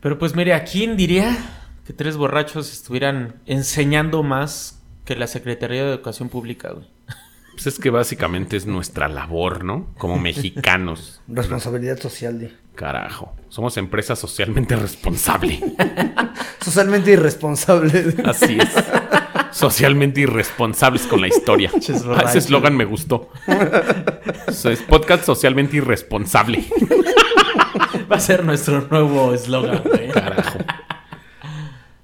[0.00, 1.36] Pero pues mire, ¿a quién diría
[1.86, 6.86] que tres borrachos estuvieran enseñando más que la Secretaría de Educación Pública, güey?
[7.52, 9.86] Pues es que básicamente es nuestra labor, ¿no?
[9.96, 11.22] Como mexicanos.
[11.28, 12.50] Responsabilidad social, di.
[12.74, 13.34] Carajo.
[13.48, 15.58] Somos empresa socialmente responsable.
[16.60, 18.14] Socialmente irresponsable.
[18.24, 18.68] Así es.
[19.50, 21.70] Socialmente irresponsables con la historia.
[22.14, 23.30] Ah, ese eslogan me gustó.
[23.46, 26.66] Es podcast socialmente irresponsable.
[28.10, 30.08] Va a ser nuestro nuevo eslogan, güey.
[30.10, 30.58] Carajo.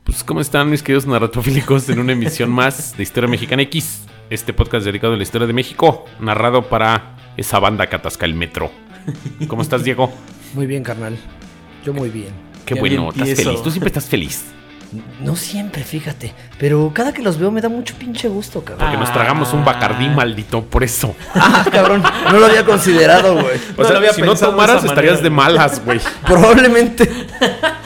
[0.05, 4.07] Pues, ¿cómo están mis queridos narratofílicos en una emisión más de Historia Mexicana X?
[4.31, 8.35] Este podcast dedicado a la historia de México, narrado para esa banda que atasca el
[8.35, 8.71] metro.
[9.49, 10.13] ¿Cómo estás, Diego?
[10.55, 11.17] Muy bien, carnal.
[11.85, 12.33] Yo muy bien.
[12.67, 13.63] Qué Ya bueno, bien estás feliz.
[13.63, 14.45] Tú siempre estás feliz.
[15.21, 16.35] No siempre, fíjate.
[16.59, 18.87] Pero cada que los veo me da mucho pinche gusto, cabrón.
[18.87, 21.15] Porque nos tragamos un bacardí maldito, por eso.
[21.35, 22.03] Ah, cabrón.
[22.31, 23.57] No lo había considerado, güey.
[23.77, 25.23] O No sea, lo había si no de tomaras estarías manera.
[25.23, 26.01] de malas, güey.
[26.27, 27.11] Probablemente.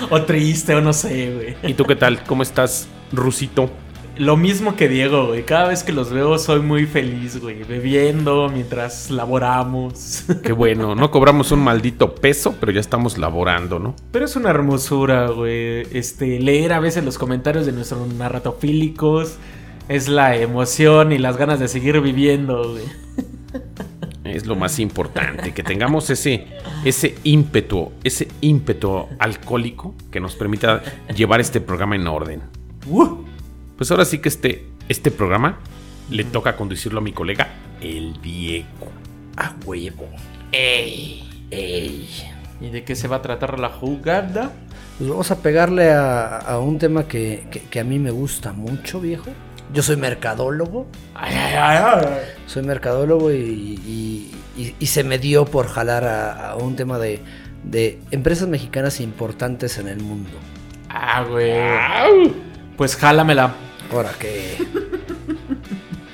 [0.08, 1.56] O triste, o no sé, güey.
[1.72, 2.22] ¿Y tú qué tal?
[2.24, 3.70] ¿Cómo estás, Rusito?
[4.18, 5.44] Lo mismo que Diego, güey.
[5.44, 7.64] Cada vez que los veo soy muy feliz, güey.
[7.64, 10.24] Bebiendo mientras laboramos.
[10.42, 13.94] Qué bueno, no cobramos un maldito peso, pero ya estamos laborando, ¿no?
[14.12, 15.82] Pero es una hermosura, güey.
[15.92, 19.36] Este, leer a veces los comentarios de nuestros narratofílicos.
[19.88, 22.84] Es la emoción y las ganas de seguir viviendo, güey.
[24.24, 26.46] Es lo más importante, que tengamos ese,
[26.84, 30.82] ese ímpetu, ese ímpetu alcohólico que nos permita
[31.14, 32.42] llevar este programa en orden.
[32.88, 33.18] Uh,
[33.76, 35.58] Pues ahora sí que este, este programa
[36.10, 37.48] le toca conducirlo a mi colega,
[37.80, 38.90] el Diego.
[39.36, 40.08] A huevo.
[40.52, 42.08] ey, ey.
[42.60, 44.50] ¿Y de qué se va a tratar la jugada?
[44.96, 48.54] Pues vamos a pegarle a, a un tema que, que- que a mí me gusta
[48.54, 49.30] mucho, viejo.
[49.74, 50.86] Yo soy mercadólogo.
[51.14, 52.06] Ay, ay, ay, ay.
[52.46, 56.98] Soy mercadólogo y, y- y- y se me dio por jalar a, a un tema
[56.98, 57.20] de,
[57.64, 60.30] de empresas mexicanas importantes en el mundo.
[60.88, 62.32] Ah, güey.
[62.78, 63.54] Pues jálamela.
[63.92, 64.56] Ahora que.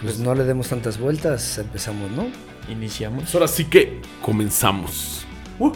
[0.03, 2.27] Pues no le demos tantas vueltas, empezamos, ¿no?
[2.69, 3.33] Iniciamos.
[3.35, 5.25] Ahora sí que comenzamos.
[5.61, 5.73] Uh.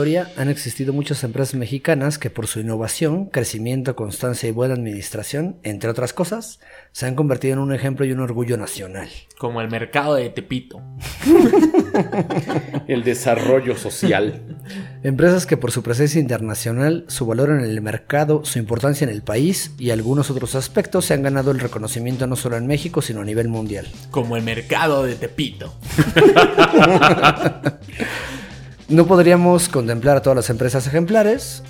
[0.00, 5.58] Historia han existido muchas empresas mexicanas que por su innovación, crecimiento, constancia y buena administración,
[5.62, 6.58] entre otras cosas,
[6.92, 9.10] se han convertido en un ejemplo y un orgullo nacional.
[9.36, 10.80] Como el mercado de Tepito.
[12.88, 14.58] El desarrollo social.
[15.02, 19.22] Empresas que por su presencia internacional, su valor en el mercado, su importancia en el
[19.22, 23.20] país y algunos otros aspectos se han ganado el reconocimiento no solo en México, sino
[23.20, 23.86] a nivel mundial.
[24.10, 25.74] Como el mercado de Tepito.
[28.90, 31.62] No podríamos contemplar a todas las empresas ejemplares,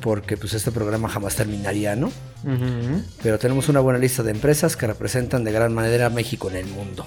[0.00, 2.10] porque pues este programa jamás terminaría, ¿no?
[3.22, 6.56] Pero tenemos una buena lista de empresas que representan de gran manera a México en
[6.56, 7.06] el mundo.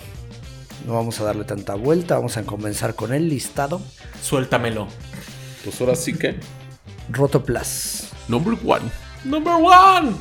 [0.86, 3.82] No vamos a darle tanta vuelta, vamos a comenzar con el listado.
[4.24, 4.88] Suéltamelo.
[5.66, 6.40] Pues ahora sí que.
[7.12, 8.08] Rotoplas.
[8.30, 8.86] Number one.
[9.26, 10.12] Number one.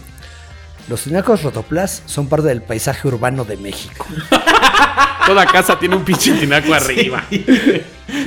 [0.88, 4.06] Los tinacos Rotoplas son parte del paisaje urbano de México.
[5.26, 7.24] Toda casa tiene un pinche tinaco arriba.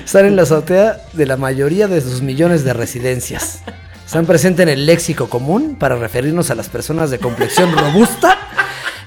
[0.03, 3.61] Están en la azotea de la mayoría de sus millones de residencias.
[4.05, 8.37] Están presentes en el léxico común para referirnos a las personas de complexión robusta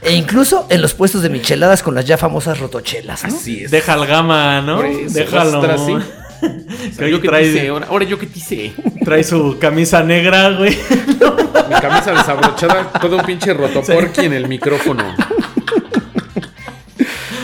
[0.01, 3.25] e incluso en los puestos de micheladas con las ya famosas rotochelas.
[3.25, 3.35] ¿no?
[3.37, 3.71] Así es.
[3.71, 4.83] Deja el gama, ¿no?
[4.83, 6.03] Eso, Déjalo.
[6.99, 8.73] Que yo trae, ahora, ahora yo qué te hice.
[9.05, 10.71] trae su camisa negra, güey.
[11.69, 15.15] Mi camisa desabrochada, todo un pinche rotoporqui en el micrófono.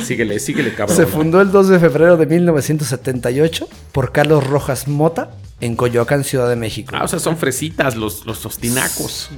[0.09, 0.97] Síguele, síguele, cabrón.
[0.97, 5.31] Se fundó el 2 de febrero de 1978 por Carlos Rojas Mota
[5.61, 6.95] en Coyoacán, Ciudad de México.
[6.97, 9.29] Ah, o sea, son fresitas los, los, los tinacos.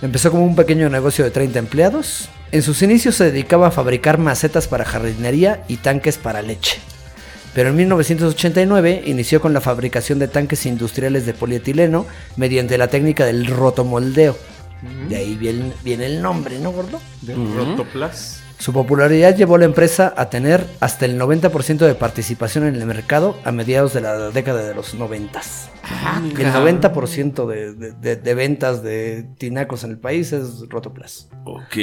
[0.00, 2.28] Empezó como un pequeño negocio de 30 empleados.
[2.52, 6.78] En sus inicios se dedicaba a fabricar macetas para jardinería y tanques para leche.
[7.52, 12.06] Pero en 1989 inició con la fabricación de tanques industriales de polietileno
[12.36, 14.38] mediante la técnica del rotomoldeo.
[15.08, 17.00] De ahí viene, viene el nombre, ¿no, gordo?
[17.20, 18.41] De Rotoplas.
[18.62, 22.86] Su popularidad llevó a la empresa a tener hasta el 90% de participación en el
[22.86, 25.40] mercado a mediados de la década de los 90.
[26.38, 31.28] el 90% de, de- de- de ventas de tinacos en el país es Rotoplas.
[31.44, 31.74] Ok,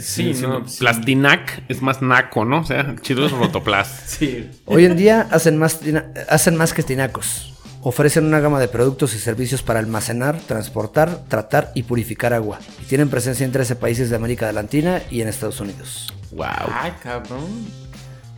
[0.00, 0.78] sí, no, no, sí.
[0.78, 2.60] Plastinac es más naco, ¿no?
[2.60, 3.88] O sea, chido es rotoplas.
[4.06, 4.48] Sí.
[4.64, 7.52] Hoy en día hacen más, tina- hacen más que tinacos.
[7.82, 12.60] Ofrecen una gama de productos y servicios para almacenar, transportar, tratar y purificar agua.
[12.80, 16.12] Y tienen presencia en 13 países de América Latina y en Estados Unidos.
[16.32, 16.46] Wow.
[16.72, 17.66] Ay, cabrón.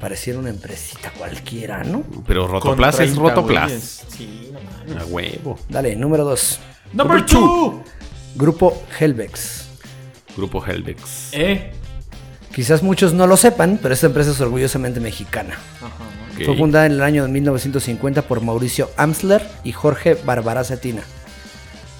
[0.00, 2.02] Pareciera una empresita cualquiera, ¿no?
[2.26, 4.04] Pero Rotoplas es 30 Rotoplas.
[4.08, 5.02] Sí, no mames.
[5.02, 5.58] A huevo.
[5.68, 6.60] Dale, número 2.
[6.94, 7.82] Number two.
[8.34, 9.68] Grupo Helvex.
[10.36, 11.28] Grupo Helvex.
[11.32, 11.72] Eh.
[12.54, 15.54] Quizás muchos no lo sepan, pero esta empresa es orgullosamente mexicana.
[15.76, 16.04] Ajá.
[16.34, 16.44] Ok.
[16.46, 21.02] Fue fundada en el año de 1950 por Mauricio Amsler y Jorge Barbara Cetina,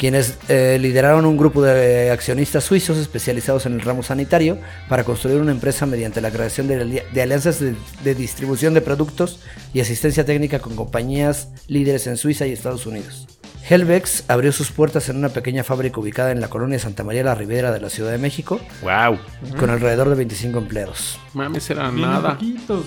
[0.01, 4.57] quienes eh, lideraron un grupo de accionistas suizos especializados en el ramo sanitario
[4.89, 9.41] para construir una empresa mediante la creación de, de alianzas de, de distribución de productos
[9.75, 13.29] y asistencia técnica con compañías líderes en Suiza y Estados Unidos.
[13.69, 17.35] Helvex abrió sus puertas en una pequeña fábrica ubicada en la colonia Santa María la
[17.35, 19.19] Ribera de la Ciudad de México, Wow.
[19.59, 21.19] con alrededor de 25 empleados.
[21.35, 22.31] Mames, era Bien nada.
[22.39, 22.87] poquitos.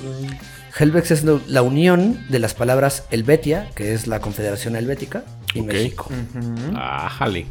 [0.79, 5.23] Helvex es la unión de las palabras Helvetia, que es la Confederación Helvética,
[5.59, 5.61] y.
[5.61, 6.09] México.
[6.75, 7.45] Ájale.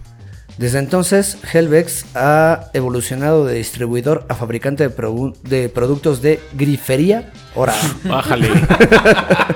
[0.58, 7.32] Desde entonces, Helvex ha evolucionado de distribuidor a fabricante de, produ- de productos de grifería,
[7.56, 7.72] ahora,
[8.04, 8.48] Bájale.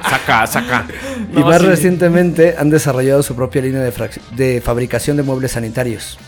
[0.09, 0.87] saca, saca.
[1.31, 1.67] y No, más sí.
[1.67, 6.19] recientemente han desarrollado su propia línea de, fabricación de muebles sanitarios.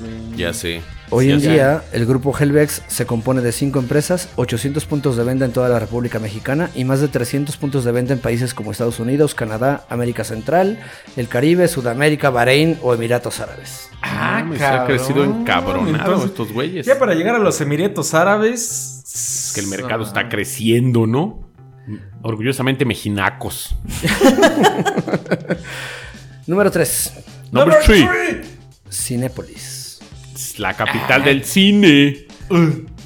[0.00, 0.36] Güey.
[0.36, 0.80] Ya sé.
[1.14, 5.44] Hoy en día, el grupo Helvex se compone de 5 empresas, 800 puntos de venta
[5.44, 8.72] en toda la República Mexicana y más de 300 puntos de venta en países como
[8.72, 10.80] Estados Unidos, Canadá, América Central,
[11.18, 13.90] el Caribe, Sudamérica, Bahrein o Emiratos Árabes.
[14.00, 16.86] Ah, Mames, se ha crecido encabronado Entonces, estos güeyes.
[16.86, 19.02] Ya para llegar a los Emiratos Árabes.
[19.04, 21.46] Es que el mercado está creciendo, ¿no?
[22.22, 23.74] Orgullosamente mejinacos.
[26.46, 27.12] Número 3.
[27.50, 28.08] Number three.
[28.90, 29.81] Cinépolis.
[30.34, 32.26] Es La capital del cine.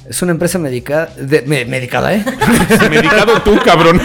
[0.09, 2.23] Es una empresa medica de- me- medicada, ¿eh?
[2.89, 3.99] Medicado tú, cabrón.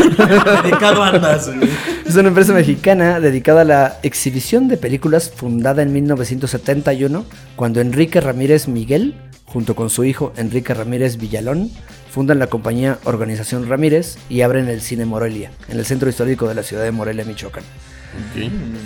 [0.65, 1.69] Dedicado andas, güey.
[2.07, 7.25] Es una empresa mexicana dedicada a la exhibición de películas fundada en 1971,
[7.57, 9.15] cuando Enrique Ramírez Miguel,
[9.47, 11.71] junto con su hijo Enrique Ramírez Villalón,
[12.11, 16.55] fundan la compañía Organización Ramírez y abren el Cine Morelia, en el centro histórico de
[16.57, 17.65] la ciudad de Morelia, Michoacán.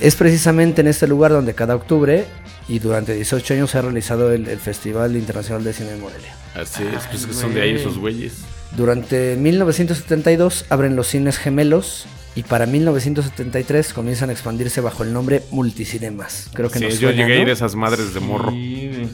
[0.01, 2.27] Es precisamente en este lugar donde cada octubre
[2.69, 6.35] y durante 18 años se ha realizado el, el Festival Internacional de Cine de Morelia.
[6.55, 8.35] Así es, pues que son de ahí esos güeyes.
[8.77, 15.43] Durante 1972 abren los cines gemelos y para 1973 comienzan a expandirse bajo el nombre
[15.51, 16.51] Multicinemas.
[16.53, 17.51] Creo que Sí, nos yo suena, llegué a ir ¿no?
[17.51, 18.51] a esas madres de morro.
[18.51, 19.09] Sí.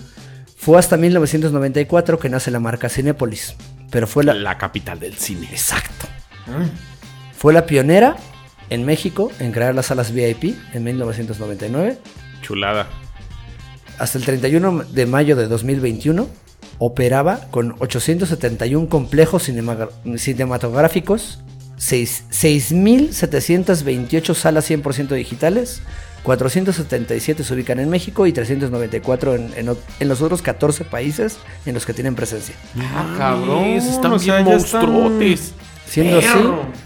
[0.56, 3.54] Fue hasta 1994 que nace la marca Cinépolis,
[3.90, 4.34] pero fue la...
[4.34, 5.48] La capital del cine.
[5.50, 6.06] Exacto.
[7.36, 8.16] Fue la pionera
[8.72, 11.98] en México en crear las salas VIP en 1999.
[12.42, 12.88] Chulada.
[13.98, 16.28] Hasta el 31 de mayo de 2021
[16.78, 21.40] operaba con 871 complejos cinema- cinematográficos,
[21.76, 25.82] seis- 6.728 salas 100% digitales,
[26.22, 31.36] 477 se ubican en México y 394 en, en los otros 14 países
[31.66, 32.54] en los que tienen presencia.
[32.78, 33.64] Ah, cabrón.
[33.64, 34.80] Están o sea, bien están-.
[35.92, 36.28] Siendo así,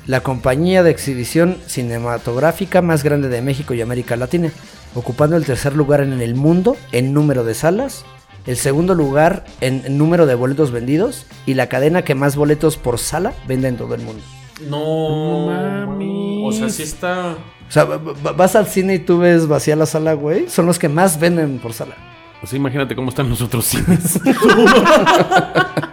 [0.06, 4.50] la compañía de exhibición cinematográfica más grande de México y América Latina,
[4.96, 8.04] ocupando el tercer lugar en el mundo en número de salas,
[8.46, 12.98] el segundo lugar en, número de boletos vendidos y la cadena que más boletos por
[12.98, 14.22] sala vende en todo el mundo.
[14.68, 16.08] No, mames.
[16.42, 17.36] O sea, sí está.
[17.68, 20.48] O sea, va- va- vas al cine y tú ves vacía la sala, güey.
[20.48, 21.94] Son los que más venden por sala.
[22.42, 24.18] O sea, imagínate cómo están los otros cines.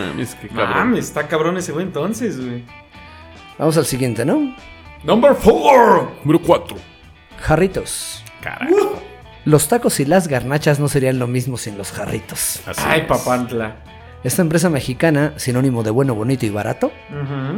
[0.00, 0.70] no mames, qué cabrón.
[0.70, 2.64] Mames, está cabrón ese güey entonces, güey.
[3.58, 4.54] Vamos al siguiente, ¿no?
[5.04, 6.10] Number four.
[6.24, 6.76] Número 4.
[7.40, 8.24] Jarritos.
[8.42, 9.02] Carajo.
[9.44, 12.60] Los tacos y las garnachas no serían lo mismo sin los jarritos.
[12.66, 13.06] Así Ay, es.
[13.06, 13.76] papantla.
[14.22, 16.92] Esta empresa mexicana, sinónimo de bueno, bonito y barato,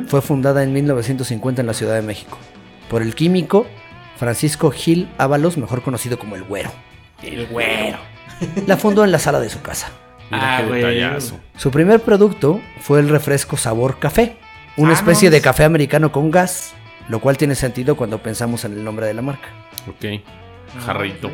[0.06, 2.38] fue fundada en 1950 en la Ciudad de México
[2.88, 3.66] por el químico
[4.16, 6.70] Francisco Gil Ábalos, mejor conocido como el Güero.
[7.22, 7.99] El güero.
[8.66, 9.88] La fundó en la sala de su casa.
[10.32, 10.80] Mira Ah, qué güey.
[10.82, 11.38] detallazo.
[11.56, 14.36] Su primer producto fue el refresco sabor café,
[14.76, 16.72] una Ah, especie no, de café americano con gas,
[17.08, 19.48] lo cual tiene sentido cuando pensamos en el nombre de la marca.
[19.88, 20.20] Ok.
[20.86, 21.30] Jarrito.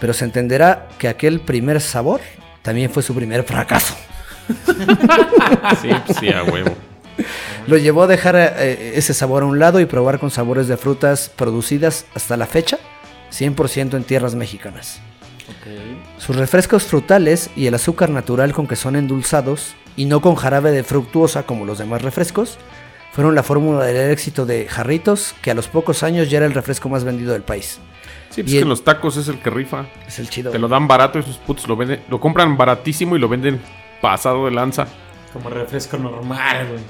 [0.00, 2.20] Pero se entenderá que aquel primer sabor
[2.62, 3.96] también fue su primer fracaso.
[5.82, 6.74] Sí, pues sí, a huevo.
[7.66, 10.76] Lo llevó a dejar eh, ese sabor a un lado y probar con sabores de
[10.76, 12.78] frutas producidas hasta la fecha
[13.32, 15.00] 100% en tierras mexicanas.
[16.18, 20.72] Sus refrescos frutales y el azúcar natural con que son endulzados y no con jarabe
[20.72, 22.58] de fructuosa como los demás refrescos
[23.12, 26.52] fueron la fórmula del éxito de Jarritos que a los pocos años ya era el
[26.54, 27.78] refresco más vendido del país.
[28.30, 29.86] Sí, pues Y que el- los tacos es el que rifa.
[30.06, 30.50] Es el chido.
[30.50, 32.00] Te lo dan barato y esos putos lo venden.
[32.10, 33.60] Lo compran baratísimo y lo venden
[34.02, 34.86] pasado de lanza.
[35.32, 36.80] Como refresco normal, güey.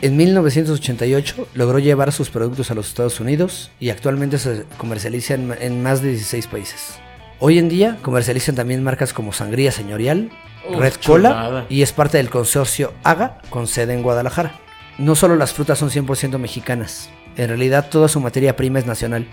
[0.00, 5.54] En 1988 logró llevar sus productos a los Estados Unidos y actualmente se comercializa en,
[5.60, 6.98] en más de 16 países.
[7.46, 10.30] Hoy en día comercializan también marcas como Sangría Señorial,
[10.66, 11.46] Uf, Red chulada.
[11.46, 14.58] Cola y es parte del consorcio AGA con sede en Guadalajara.
[14.96, 19.28] No solo las frutas son 100% mexicanas, en realidad toda su materia prima es nacional.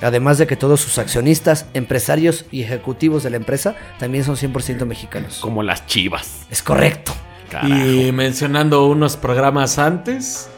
[0.00, 4.86] Además de que todos sus accionistas, empresarios y ejecutivos de la empresa también son 100%
[4.86, 5.40] mexicanos.
[5.40, 6.46] Como las chivas.
[6.50, 7.12] Es correcto.
[7.50, 7.74] Carajo.
[7.74, 10.48] Y mencionando unos programas antes,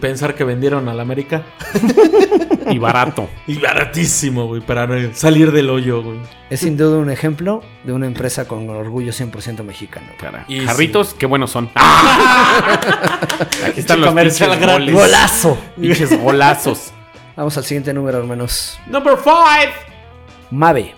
[0.00, 1.42] pensar que vendieron a la América.
[2.70, 3.28] Y barato.
[3.46, 6.18] Y baratísimo, güey, para salir del hoyo, güey.
[6.50, 10.06] Es sin duda un ejemplo de una empresa con orgullo 100% mexicano.
[10.18, 10.50] Carajo.
[10.50, 11.70] Y Jarritos, qué buenos son.
[13.66, 14.94] Aquí están los comercial pinches goles.
[14.94, 15.58] ¡Golazo!
[15.78, 16.92] Pinches golazos.
[17.36, 18.78] Vamos al siguiente número, hermanos.
[18.86, 19.34] Number 5.
[20.50, 20.94] Mave.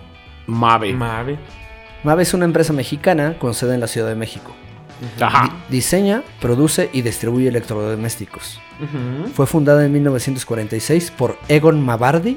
[0.47, 0.93] Mave.
[0.93, 1.39] Mave.
[2.05, 4.55] Mave es una empresa mexicana con sede en la Ciudad de México.
[5.21, 5.55] Ajá.
[5.69, 8.61] Diseña, produce y distribuye electrodomésticos.
[9.35, 12.37] Fue fundada en 1946 por Egon Mabardi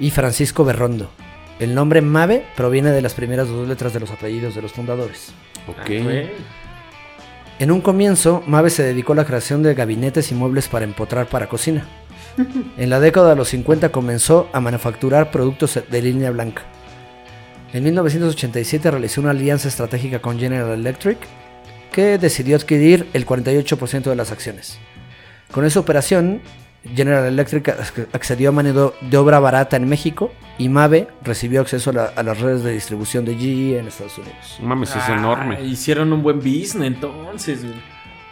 [0.00, 1.10] y Francisco Berrondo.
[1.58, 5.32] El nombre Mave proviene de las primeras dos letras de los apellidos de los fundadores.
[5.66, 5.86] Ah, Ok.
[6.02, 6.30] güey.
[7.58, 11.26] En un comienzo, Mave se dedicó a la creación de gabinetes y muebles para empotrar
[11.26, 11.84] para cocina.
[12.78, 16.62] En la década de los 50 comenzó a manufacturar productos de línea blanca.
[17.72, 21.18] En 1987 realizó una alianza estratégica con General Electric
[21.98, 24.78] que decidió adquirir el 48% de las acciones.
[25.50, 26.40] Con esa operación,
[26.94, 31.90] General Electric ac- accedió a mano de obra barata en México y Mave recibió acceso
[31.90, 34.58] a, la- a las redes de distribución de GE en Estados Unidos.
[34.62, 35.60] Mames, es Ah, enorme.
[35.64, 37.62] Hicieron un buen business entonces.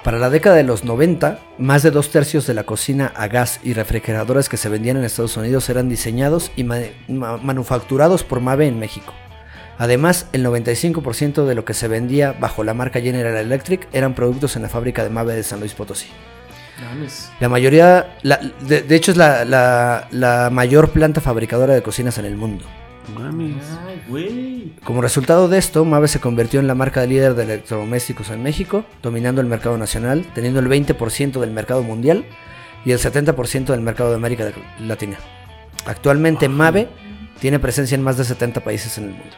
[0.05, 3.59] Para la década de los 90, más de dos tercios de la cocina a gas
[3.65, 8.39] y refrigeradores que se vendían en Estados Unidos eran diseñados y ma- ma- manufacturados por
[8.41, 9.13] Mave en México.
[9.79, 14.57] Además, el 95% de lo que se vendía bajo la marca General Electric eran productos
[14.57, 16.07] en la fábrica de Mave de San Luis Potosí.
[17.41, 22.19] La mayoría, la- de, de hecho es la, la- la mayor planta fabricadora de cocinas
[22.19, 22.65] en el mundo.
[23.15, 23.65] Mames.
[23.87, 24.73] Ay, güey.
[24.85, 28.43] Como resultado de esto, Mave se convirtió en la marca de líder de electrodomésticos en
[28.43, 32.25] México, dominando el mercado nacional, teniendo el 20% del mercado mundial
[32.85, 35.19] y el 70% del mercado de América Latina.
[35.87, 36.89] Actualmente Mave
[37.41, 39.37] tiene presencia en más de 70 países en el mundo.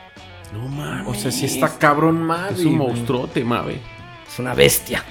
[0.58, 1.06] No mames.
[1.06, 2.54] O sea, si está cabrón Mave.
[2.54, 3.80] Es un monstruote, Mave.
[4.26, 5.04] Es una bestia.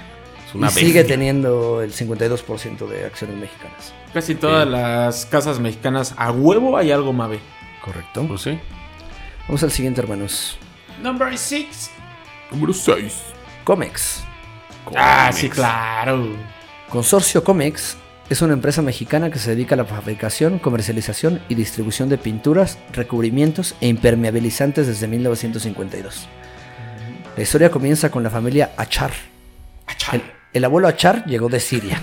[0.46, 1.14] Es una y sigue bestia.
[1.16, 3.94] teniendo el 52% de acciones mexicanas.
[4.12, 7.40] Casi todas las casas mexicanas a huevo hay algo Mave.
[7.82, 8.22] Correcto.
[8.22, 8.60] No sé.
[9.46, 10.58] Vamos al siguiente, hermanos.
[11.02, 11.90] Number 6.
[12.50, 13.22] Número 6.
[13.64, 14.24] Comex.
[14.94, 16.28] Ah, sí, claro.
[16.90, 17.96] Consorcio Comex
[18.30, 22.78] es una empresa mexicana que se dedica a la fabricación, comercialización y distribución de pinturas,
[22.92, 26.28] recubrimientos e impermeabilizantes desde 1952.
[27.36, 29.12] La historia comienza con la familia Achar.
[30.12, 32.02] El, el abuelo Achar llegó de Siria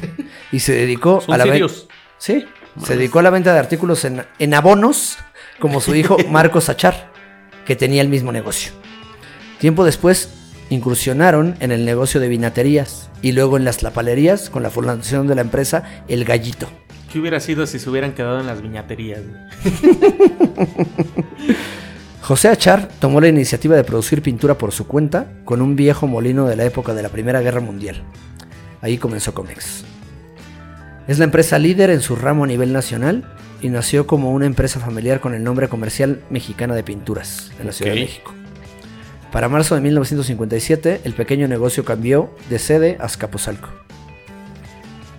[0.51, 1.74] y se dedicó Son a la venta.
[2.17, 2.46] Sí,
[2.84, 5.17] se dedicó a la venta de artículos en, en abonos,
[5.60, 7.12] como su hijo Marcos Achar,
[7.65, 8.72] que tenía el mismo negocio.
[9.60, 10.29] Tiempo después
[10.70, 15.36] incursionaron en el negocio de vinaterías y luego en las lapalerías con la fundación de
[15.36, 16.68] la empresa El Gallito.
[17.12, 19.22] ¿Qué hubiera sido si se hubieran quedado en las viñaterías?
[22.22, 26.46] José Achar tomó la iniciativa de producir pintura por su cuenta con un viejo molino
[26.46, 28.04] de la época de la Primera Guerra Mundial.
[28.82, 29.86] Ahí comenzó Comex.
[31.08, 33.32] Es la empresa líder en su ramo a nivel nacional
[33.62, 37.72] y nació como una empresa familiar con el nombre comercial Mexicana de Pinturas en la
[37.72, 38.02] Ciudad de.
[38.02, 38.34] México.
[39.36, 43.68] Para marzo de 1957, el pequeño negocio cambió de sede a Azcapotzalco.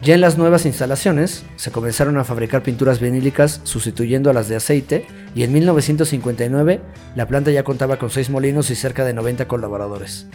[0.03, 4.57] Ya en las nuevas instalaciones se comenzaron a fabricar pinturas vinílicas sustituyendo a las de
[4.57, 5.05] aceite
[5.35, 6.81] y en 1959
[7.15, 10.29] la planta ya contaba con 6 molinos y cerca de 90 colaboradores.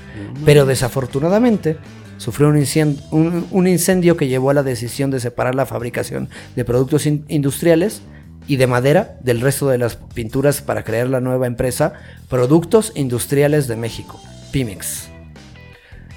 [0.46, 1.78] Pero desafortunadamente
[2.18, 6.30] sufrió un incien- un- un incendio que llevó a la decisión de separar la fabricación
[6.56, 8.04] de productos in- industriales
[8.52, 11.94] y de madera del resto de las pinturas para crear la nueva empresa
[12.28, 15.08] Productos Industriales de México, Pimex.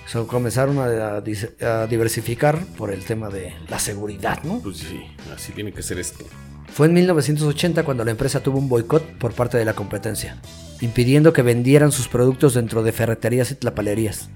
[0.09, 4.59] So, comenzaron a, a a diversificar por el tema de la seguridad, ¿no?
[4.59, 5.01] Pues sí,
[5.33, 6.25] así tiene que ser esto.
[6.73, 10.37] Fue en 1980 cuando la empresa tuvo un boicot por parte de la competencia,
[10.81, 14.29] impidiendo que vendieran sus productos dentro de ferreterías y tlapalerías,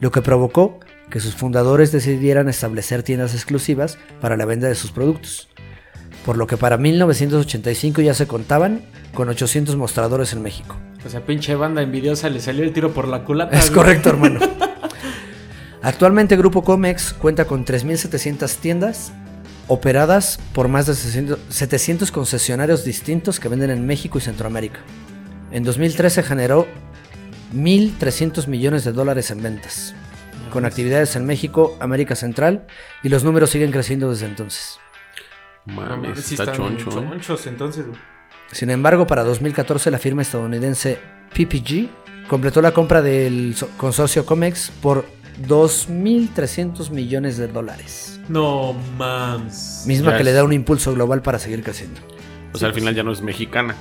[0.00, 4.90] lo que provocó que sus fundadores decidieran establecer tiendas exclusivas para la venta de sus
[4.90, 5.48] productos.
[6.24, 10.76] Por lo que para 1985 ya se contaban con 800 mostradores en México.
[11.04, 13.56] O sea, pinche banda envidiosa le salió el tiro por la culata.
[13.58, 13.74] Es güey.
[13.74, 14.40] correcto, hermano.
[15.82, 19.12] Actualmente Grupo Comex cuenta con 3.700 tiendas
[19.68, 24.80] operadas por más de 600 700 concesionarios distintos que venden en México y Centroamérica.
[25.50, 26.66] En 2013 generó
[27.54, 29.94] 1.300 millones de dólares en ventas.
[30.50, 32.64] con actividades en México, América Central,
[33.02, 34.78] y los números siguen creciendo desde entonces.
[35.66, 36.90] Mames, sí está están choncho.
[36.90, 37.06] ¿eh?
[37.10, 37.84] chonchos, entonces.
[38.52, 40.98] Sin embargo, para 2014 la firma estadounidense
[41.34, 41.88] PPG
[42.28, 45.06] completó la compra del so- consorcio Comex por
[45.48, 48.20] 2.300 millones de dólares.
[48.28, 49.84] No mames.
[49.86, 52.00] Misma Ya que le da un impulso global para seguir creciendo.
[52.52, 53.74] O sea, al final ya no es mexicana.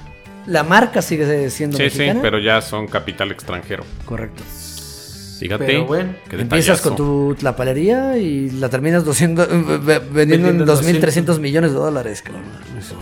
[0.48, 2.14] La marca sigue siendo Sí, mexicana.
[2.14, 3.86] sí, pero ya son capital extranjero.
[4.06, 4.44] Correcto.
[5.44, 5.66] Fíjate.
[5.66, 10.58] Pero bueno, qué Empiezas con tu tlapalería y la terminas 200, eh, ve- vendiendo en
[10.66, 12.22] Vendiendo 2.300 millones de dólares.
[12.22, 12.44] cabrón.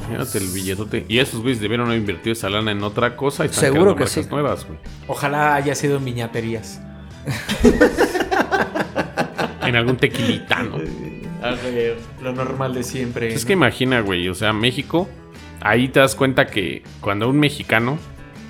[0.09, 1.05] Fíjate el billetote.
[1.07, 4.07] Y esos güeyes debieron haber invertido esa lana en otra cosa y están Seguro que
[4.07, 4.21] sí.
[4.29, 4.77] nuevas, güey.
[5.07, 6.81] ojalá haya sido en viñaterías.
[9.63, 10.77] En algún tequilita, ¿no?
[10.81, 13.33] Güey, Lo normal de siempre.
[13.33, 15.09] Es que imagina, güey, o sea, México,
[15.61, 17.97] ahí te das cuenta que cuando un mexicano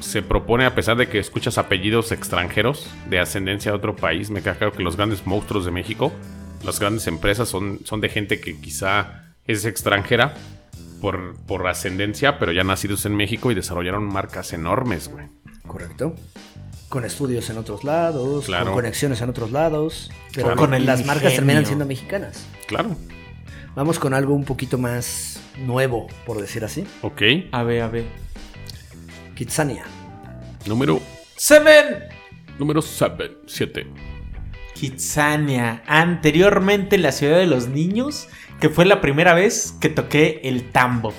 [0.01, 4.41] se propone, a pesar de que escuchas apellidos extranjeros de ascendencia de otro país, me
[4.41, 6.11] queda claro que los grandes monstruos de México,
[6.63, 10.35] las grandes empresas son, son de gente que quizá es extranjera
[11.01, 15.25] por, por ascendencia, pero ya nacidos en México y desarrollaron marcas enormes, güey.
[15.65, 16.15] Correcto.
[16.89, 18.65] Con estudios en otros lados, Claro.
[18.65, 20.11] con conexiones en otros lados.
[20.33, 20.59] Pero Claro.
[20.59, 21.35] Con el las marcas ingenio.
[21.37, 22.45] terminan siendo mexicanas.
[22.67, 22.95] Claro.
[23.75, 26.85] Vamos con algo un poquito más nuevo, por decir así.
[27.01, 27.21] Ok.
[27.53, 28.05] A ver, a ver.
[29.45, 29.81] Kitsania.
[30.67, 31.01] Número,
[31.35, 31.95] Seven.
[32.59, 33.37] número 7.
[33.47, 33.87] 7.
[34.75, 35.81] Kitsania.
[35.87, 38.27] Anteriormente la ciudad de los niños,
[38.59, 41.11] que fue la primera vez que toqué el tambo.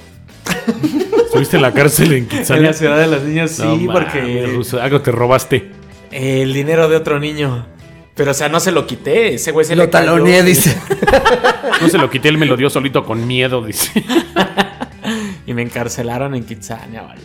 [1.25, 2.69] ¿Estuviste en la cárcel en En Kitsania?
[2.69, 5.73] la ciudad de los niños, sí, No porque Ruso, algo te robaste.
[6.13, 7.67] el dinero de otro niño.
[8.15, 9.35] Pero, o sea, no se lo quité.
[9.35, 10.13] Ese güey se Lo le cayó.
[10.13, 10.77] taloneé, dice.
[11.81, 14.05] No se lo quité, él me lo dio solito con miedo, dice.
[15.47, 17.21] Y me encarcelaron en Kitsania, vale.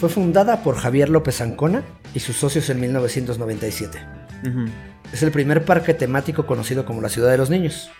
[0.00, 1.82] Fue fundada por Javier López Ancona
[2.14, 3.98] y sus socios en 1997.
[4.48, 4.64] Ujú.
[5.12, 7.90] Es el primer parque temático conocido como la Ciudad de los Niños.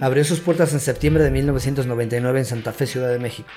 [0.00, 3.48] Abrió sus puertas en septiembre de 1999 en Santa Fe, Ciudad de México.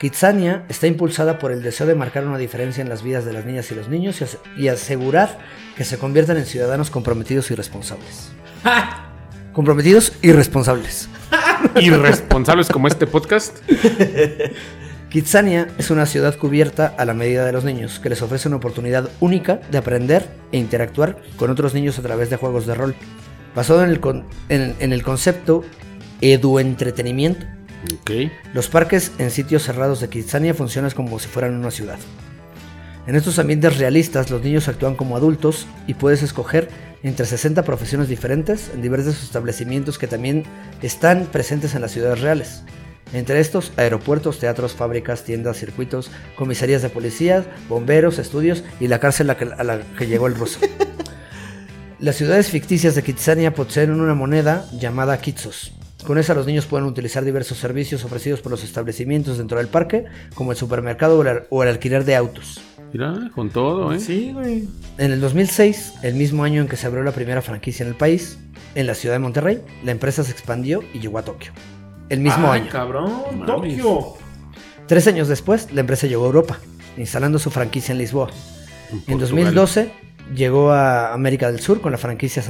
[0.00, 3.44] Kitsania está impulsada por el deseo de marcar una diferencia en las vidas de las
[3.44, 4.20] niñas y los niños
[4.56, 5.38] y asegurar
[5.76, 8.32] que se conviertan en ciudadanos comprometidos y responsables.
[8.64, 9.08] ¡Ja!
[9.52, 11.08] Comprometidos y responsables.
[11.80, 13.58] Irresponsables como este podcast.
[15.12, 18.56] Kitsania es una ciudad cubierta a la medida de los niños, que les ofrece una
[18.56, 22.94] oportunidad única de aprender e interactuar con otros niños a través de juegos de rol,
[23.54, 25.64] basado en el, con- en- en el concepto
[26.22, 27.44] edu-entretenimiento.
[28.00, 28.10] Ok.
[28.54, 31.98] Los parques en sitios cerrados de Kitsania funcionan como si fueran una ciudad.
[33.06, 36.68] En estos ambientes realistas, los niños actúan como adultos y puedes escoger
[37.02, 40.44] entre 60 profesiones diferentes en diversos establecimientos que también
[40.80, 42.62] están presentes en las ciudades reales.
[43.12, 49.28] Entre estos, aeropuertos, teatros, fábricas, tiendas, circuitos, comisarías de policías, bomberos, estudios y la cárcel
[49.30, 50.60] a, que- a la que llegó el ruso.
[51.98, 55.72] Las ciudades ficticias de Kitsania poseen una moneda llamada Kitsos.
[56.06, 60.04] Con esa los niños pueden utilizar diversos servicios ofrecidos por los establecimientos dentro del parque,
[60.34, 62.60] como el supermercado o el, o el alquiler de autos.
[62.92, 64.00] Mira, con todo, ¿eh?
[64.00, 64.68] Sí, güey.
[64.98, 67.94] En el 2006, el mismo año en que se abrió la primera franquicia en el
[67.94, 68.36] país,
[68.74, 71.52] en la ciudad de Monterrey, la empresa se expandió y llegó a Tokio
[72.12, 72.70] el mismo Ay, año.
[72.70, 73.46] cabrón!
[73.46, 74.14] ¡Tokio!
[74.86, 76.58] Tres años después, la empresa llegó a Europa,
[76.98, 78.28] instalando su franquicia en Lisboa.
[79.06, 79.90] En, 2012
[80.34, 82.42] llegó a América del Sur con la franquicia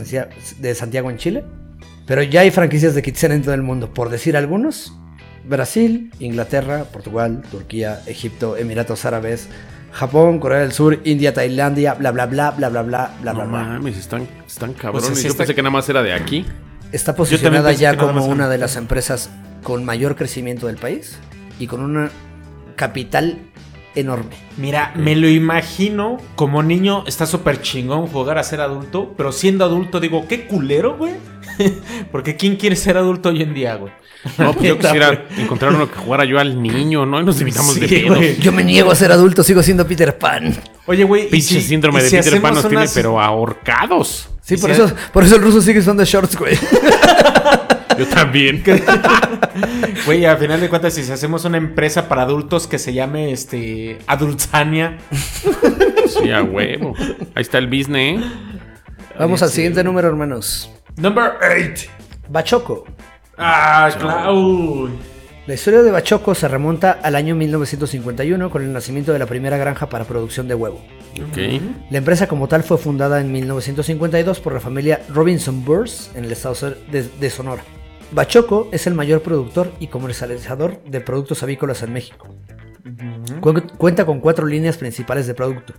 [0.59, 1.45] de Santiago en Chile.
[2.07, 4.93] Pero ya hay franquicias de Kitsen en todo el mundo, por decir algunos.
[5.45, 9.49] Brasil, Inglaterra, Portugal, Turquía, Egipto, Emiratos Árabes,
[9.93, 13.63] Japón, Corea del Sur, India, Tailandia, bla bla bla bla bla bla bla no bla.
[13.63, 15.23] Mames, están, están cabrones.
[15.23, 16.45] Yo pensé que nada más era de aquí.
[16.91, 19.31] Está posicionada ya como una de las empresas
[19.63, 21.19] con mayor crecimiento del país
[21.59, 22.11] y con una
[22.77, 23.39] capital
[23.95, 24.35] enorme.
[24.57, 29.65] Mira, me lo imagino como niño está súper chingón jugar a ser adulto, pero siendo
[29.65, 31.13] adulto digo, qué culero, güey.
[32.11, 33.93] Porque ¿quién quiere ser adulto hoy en día, güey?
[34.39, 37.21] No, pues yo quisiera encontrar uno que jugara yo al niño, ¿no?
[37.21, 38.17] Y nos evitamos de Sí, pedos.
[38.17, 38.37] güey.
[38.39, 40.55] Yo me niego a ser adulto, sigo siendo Peter Pan.
[40.87, 44.29] Oye, güey, ¿y Pinche si- síndrome de si Peter Pan nos tiene, unas- pero ahorcados.
[44.41, 46.57] Sí, por si- eso, por eso el ruso sigue usando shorts, güey.
[47.99, 48.63] Yo también.
[50.07, 53.99] Güey, a final de cuentas, si hacemos una empresa para adultos que se llame este
[54.07, 54.99] Adultania,
[56.07, 56.95] Sí, a huevo.
[57.35, 58.25] Ahí está el business, ¿eh?
[59.19, 60.71] Vamos al siguiente número, hermanos.
[60.97, 61.33] number
[61.75, 61.91] 8.
[62.29, 62.85] Bachoco.
[63.37, 64.91] Ah, claro.
[65.47, 69.57] La historia de Bachoco se remonta al año 1951 con el nacimiento de la primera
[69.57, 70.81] granja para producción de huevo.
[71.17, 71.39] Ok.
[71.91, 76.33] La empresa como tal fue fundada en 1952 por la familia Robinson Burrs en el
[76.33, 76.55] estado
[76.91, 77.63] de, de Sonora.
[78.13, 82.29] Bachoco es el mayor productor y comercializador de productos avícolas en México.
[83.41, 85.73] Cu- Cuenta con cuatro líneas principales de producto.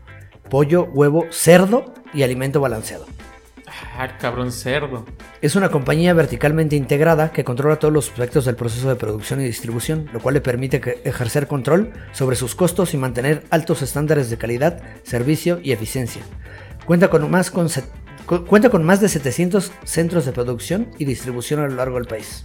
[0.50, 3.06] Pollo, huevo, cerdo y alimento balanceado.
[3.98, 5.06] Ah, cabrón cerdo.
[5.42, 9.46] Es una compañía verticalmente integrada que controla todos los aspectos del proceso de producción y
[9.46, 14.38] distribución, lo cual le permite ejercer control sobre sus costos y mantener altos estándares de
[14.38, 16.22] calidad, servicio y eficiencia.
[16.86, 17.68] Cuenta con más, con
[18.26, 22.06] cu- cuenta con más de 700 centros de producción y distribución a lo largo del
[22.08, 22.44] país.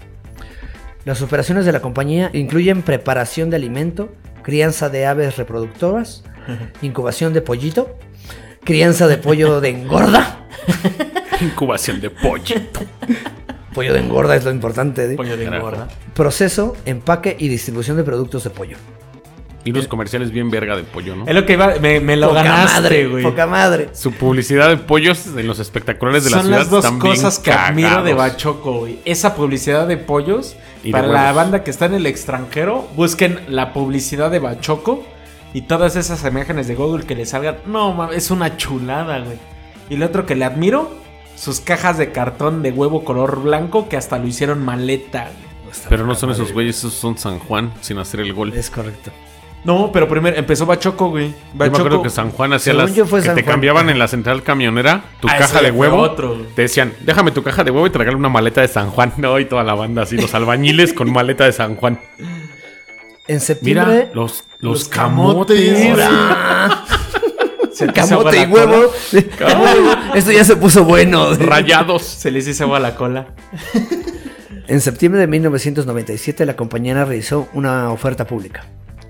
[1.05, 4.13] Las operaciones de la compañía incluyen preparación de alimento,
[4.43, 6.25] crianza de aves reproductoras,
[6.83, 7.97] incubación de pollito,
[8.65, 10.47] crianza de pollo de engorda.
[11.41, 12.81] Incubación de pollito.
[13.75, 15.05] Pollo de engorda es lo importante.
[15.13, 15.15] ¿eh?
[15.15, 15.87] Pollo de engorda.
[16.15, 18.77] Proceso, empaque y distribución de productos de pollo.
[19.65, 21.27] Y los comerciales bien verga de pollo, ¿no?
[21.27, 23.23] Es lo que iba, me, me lo poca ganaste, madre, güey.
[23.23, 23.89] poca madre.
[23.93, 27.39] Su publicidad de pollos en los espectaculares de la Son ciudad las dos están cosas
[27.39, 28.17] que admiro de cagados.
[28.17, 29.01] Bachoco, güey.
[29.05, 30.57] Esa publicidad de pollos.
[30.83, 35.05] Y de para la banda que está en el extranjero, busquen la publicidad de Bachoco
[35.53, 37.59] y todas esas imágenes de Google que le salgan.
[37.67, 39.39] No, mames, es una chulada, güey.
[39.91, 40.91] Y lo otro que le admiro,
[41.35, 45.49] sus cajas de cartón de huevo color blanco que hasta lo hicieron maleta, güey.
[45.89, 48.55] Pero no son esos güeyes, esos son San Juan sin hacer el gol.
[48.55, 49.11] Es correcto.
[49.65, 51.29] No, pero primero empezó Bachoco, güey.
[51.31, 53.55] Yo me acuerdo que San Juan hacía las yo fue que San te Juan.
[53.55, 55.97] cambiaban en la central camionera tu Ah, caja de huevo.
[55.99, 56.37] otro.
[56.55, 59.13] Te decían, déjame tu caja de huevo y te regalo una maleta de San Juan.
[59.19, 61.99] No, y toda la banda así, los albañiles con maleta de San Juan.
[62.19, 62.27] En
[63.27, 64.09] Mira, septiembre.
[64.15, 65.61] los, los, los camotes.
[65.97, 66.09] camotes.
[67.95, 68.93] Camote y huevo.
[70.15, 71.35] Esto ya se puso bueno.
[71.35, 72.03] Rayados.
[72.03, 73.29] Se les hizo agua a la cola.
[74.67, 78.65] En septiembre de 1997 la compañía realizó una oferta pública.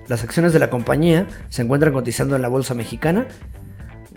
[0.09, 3.27] Las acciones de la compañía se encuentran cotizando en la bolsa mexicana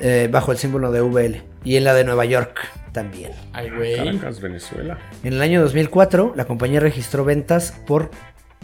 [0.01, 2.59] eh, bajo el símbolo de VL y en la de Nueva York
[2.93, 3.31] también.
[3.53, 3.97] Ay, güey.
[3.97, 4.99] Caracas, Venezuela.
[5.23, 8.11] En el año 2004 la compañía registró ventas por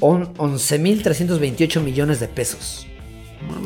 [0.00, 2.86] on- 11.328 millones de pesos.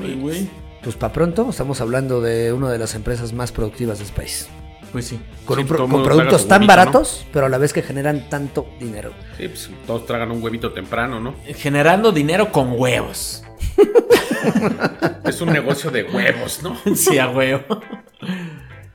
[0.03, 0.51] Ay, güey.
[0.83, 4.49] Pues para pronto estamos hablando de una de las empresas más productivas del país.
[4.91, 5.19] Pues sí.
[5.47, 6.81] Con, Sí, un pro- productos tan huevito, ¿no?
[6.83, 9.13] baratos, pero a la vez que generan tanto dinero.
[9.39, 11.35] Sí, pues todos tragan un huevito temprano, ¿no?
[11.57, 13.43] Generando dinero con huevos.
[15.25, 16.77] Es un negocio de huevos, ¿no?
[16.95, 17.81] Sí, a huevo.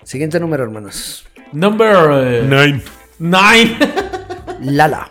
[0.03, 1.25] Siguiente número, hermanos.
[1.51, 2.81] Number eh, Nine.
[3.19, 3.77] nine.
[4.61, 5.09] Lala.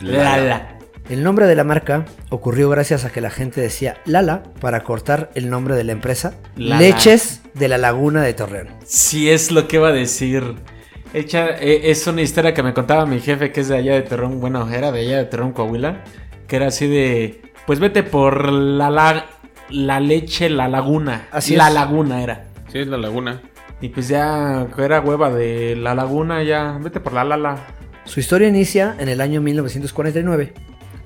[0.00, 0.78] Lala.
[1.08, 5.30] El nombre de la marca ocurrió gracias a que la gente decía Lala para cortar
[5.34, 6.80] el nombre de la empresa Lala.
[6.80, 8.68] Leches de la Laguna de Torreón.
[8.84, 10.56] Sí, es lo que iba a decir.
[11.14, 14.02] Hecha, eh, es una historia que me contaba mi jefe que es de allá de
[14.02, 14.40] Terrón.
[14.40, 16.02] Bueno, era de allá de Terrón, Coahuila.
[16.48, 17.40] Que era así de.
[17.66, 19.26] Pues vete por la, la,
[19.70, 21.28] la leche, la laguna.
[21.32, 21.74] Así la es.
[21.74, 22.46] laguna era.
[22.70, 23.42] Sí, es la laguna.
[23.80, 26.78] Y pues ya era hueva de la laguna, ya.
[26.80, 27.58] Vete por la lala.
[28.04, 30.54] Su historia inicia en el año 1949.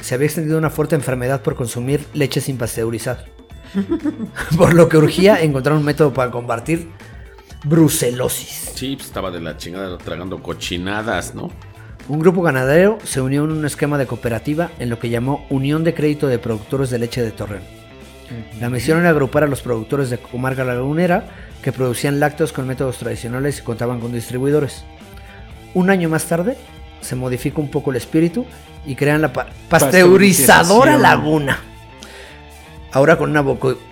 [0.00, 3.24] Se había extendido una fuerte enfermedad por consumir leche sin pasteurizar.
[4.58, 6.88] por lo que urgía encontrar un método para combatir
[7.64, 8.72] brucelosis.
[8.74, 11.50] Sí, pues estaba de la chingada tragando cochinadas, ¿no?
[12.10, 15.84] Un grupo ganadero se unió en un esquema de cooperativa en lo que llamó Unión
[15.84, 17.62] de Crédito de Productores de Leche de Torreón.
[18.60, 21.28] La misión era agrupar a los productores de comarca lagunera
[21.62, 24.84] que producían lácteos con métodos tradicionales y contaban con distribuidores.
[25.72, 26.56] Un año más tarde
[27.00, 28.44] se modifica un poco el espíritu
[28.84, 31.60] y crean la pa- pasteurizadora laguna.
[32.90, 33.30] Ahora con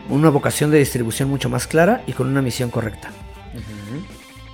[0.09, 3.11] una vocación de distribución mucho más clara y con una misión correcta.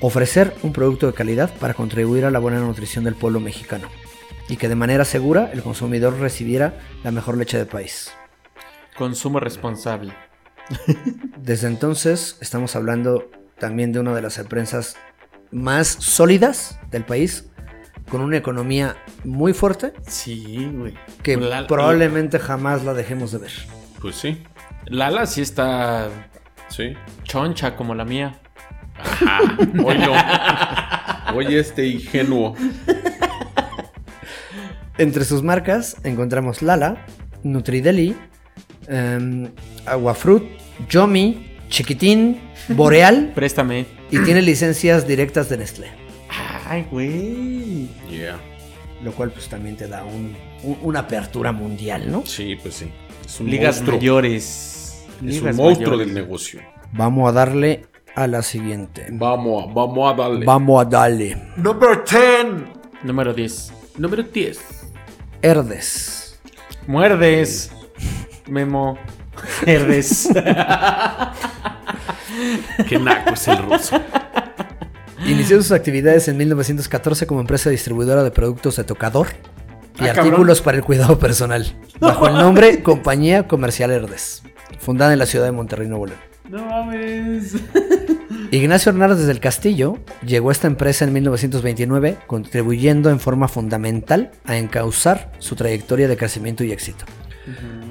[0.06, 3.88] Ofrecer un producto de calidad para contribuir a la buena nutrición del pueblo mexicano
[4.50, 8.12] y que de manera segura el consumidor recibiera la mejor leche del país.
[8.98, 10.12] Consumo responsable.
[11.38, 14.96] Desde entonces estamos hablando también de una de las empresas
[15.50, 17.48] más sólidas del país,
[18.10, 20.92] con una economía muy fuerte Sí, güey.
[21.22, 23.52] que La- probablemente jamás la dejemos de ver.
[24.02, 24.42] Pues sí,
[24.84, 26.10] Lala sí está
[26.68, 26.92] sí.
[27.22, 28.38] choncha como la mía.
[28.98, 29.40] Ajá.
[29.84, 30.06] Oye,
[31.34, 32.54] oye este ingenuo.
[34.98, 37.04] Entre sus marcas encontramos Lala,
[37.42, 38.14] Nutrideli,
[38.86, 39.48] em,
[39.86, 40.44] Aguafrut,
[40.88, 43.86] Yomi, Chiquitín, Boreal Préstame.
[44.10, 45.88] y tiene licencias directas de Nestlé.
[46.68, 47.88] Ay, güey.
[48.08, 48.38] Yeah.
[49.02, 52.24] Lo cual pues también te da un- un- una apertura mundial, ¿no?
[52.24, 52.86] Sí, pues sí.
[53.26, 53.96] Es un Ligas monstruo.
[53.98, 55.04] mayores.
[55.26, 55.98] Es un monstruo mayores.
[56.06, 56.60] del negocio.
[56.92, 59.06] Vamos a darle a la siguiente.
[59.10, 60.46] Vamos, a- vamos a darle.
[60.46, 61.36] Vamos a darle.
[61.56, 62.22] Number 10.
[63.02, 63.72] Número 10.
[63.98, 64.60] Número 10.
[65.42, 66.40] Herdes.
[66.86, 67.70] Muerdes.
[68.48, 68.98] Memo.
[69.66, 70.28] Herdes.
[72.88, 74.00] Qué naco es el ruso.
[75.26, 79.28] Inició sus actividades en 1914 como empresa distribuidora de productos de tocador
[80.00, 81.64] y Ah, artículos para el cuidado personal,
[82.00, 84.42] bajo el nombre Compañía Comercial Herdes,
[84.80, 86.18] fundada en la ciudad de Monterrey, Nuevo León.
[86.54, 87.56] No mames.
[88.52, 94.56] Ignacio Hernández del Castillo llegó a esta empresa en 1929, contribuyendo en forma fundamental a
[94.56, 97.04] encauzar su trayectoria de crecimiento y éxito.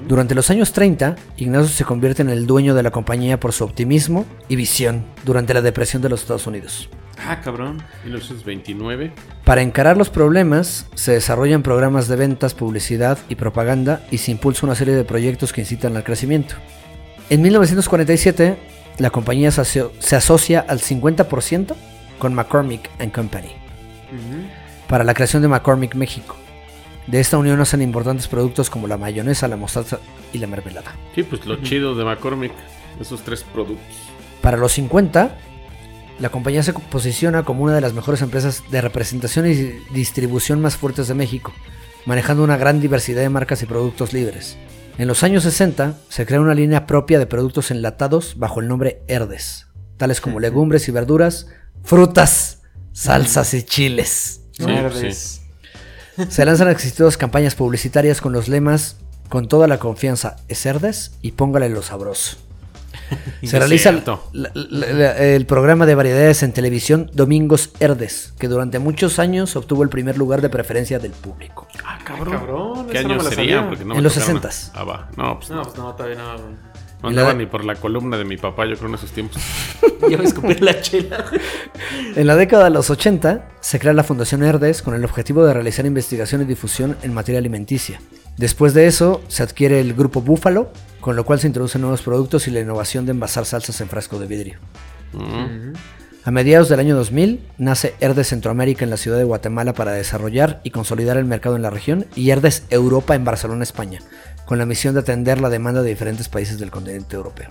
[0.08, 3.64] Durante los años 30, Ignacio se convierte en el dueño de la compañía por su
[3.64, 6.88] optimismo y visión durante la depresión de los Estados Unidos.
[7.26, 7.82] Ah, cabrón.
[8.04, 9.12] 1929.
[9.44, 14.66] Para encarar los problemas, se desarrollan programas de ventas, publicidad y propaganda y se impulsa
[14.66, 16.56] una serie de proyectos que incitan al crecimiento.
[17.30, 18.56] En 1947,
[18.98, 21.74] la compañía se aso- se asocia al 50%
[22.18, 23.52] con McCormick and Company
[24.88, 26.36] para la creación de McCormick México.
[27.06, 29.98] De esta unión nacen importantes productos como la mayonesa, la mostaza
[30.32, 30.94] y la mermelada.
[31.14, 32.52] Sí, pues lo chido de McCormick.
[33.00, 33.84] Esos tres productos.
[34.40, 35.36] Para los 50,
[36.20, 39.54] la compañía se posiciona como una de las mejores empresas de representación y
[39.92, 41.52] distribución más fuertes de México,
[42.06, 44.56] manejando una gran diversidad de marcas y productos libres.
[44.96, 49.02] En los años 60 se crea una línea propia de productos enlatados bajo el nombre
[49.08, 51.48] Herdes, tales como legumbres y verduras,
[51.82, 54.42] frutas, salsas y chiles.
[54.52, 55.40] Sí, Verdes.
[56.28, 61.32] Se lanzan exitosas campañas publicitarias con los lemas con toda la confianza es Herdes y
[61.32, 62.36] póngale lo sabroso.
[63.42, 64.28] Se realiza cierto.
[64.32, 69.54] la- la- la- el programa de variedades en televisión Domingos Herdes, que durante muchos años
[69.56, 71.66] obtuvo el primer lugar de preferencia del público.
[71.84, 73.56] Ah, cabrón, ¿Qué esa no año me la sería?
[73.56, 73.68] sabía.
[73.68, 74.40] Porque no En los tocaron.
[74.42, 74.70] 60s.
[74.74, 75.08] Ah, va.
[75.16, 75.56] No, pues no.
[75.56, 76.74] No, pues no, todavía no.
[77.02, 79.40] No andaba ni por la columna de mi papá, yo creo, en esos tiempos.
[80.10, 81.24] Ya me escupí la chela.
[82.16, 85.52] En la década de los 80 se crea la Fundación Herdes con el objetivo de
[85.54, 88.00] realizar investigación y difusión en materia alimenticia.
[88.36, 92.48] Después de eso se adquiere el grupo Búfalo, con lo cual se introducen nuevos productos
[92.48, 94.58] y la innovación de envasar salsas en frasco de vidrio.
[95.12, 95.72] Mm.
[96.24, 100.60] A mediados del año 2000 nace Herdes Centroamérica en la ciudad de Guatemala para desarrollar
[100.64, 104.00] y consolidar el mercado en la región y Herdes Europa en Barcelona, España,
[104.46, 107.50] con la misión de atender la demanda de diferentes países del continente europeo.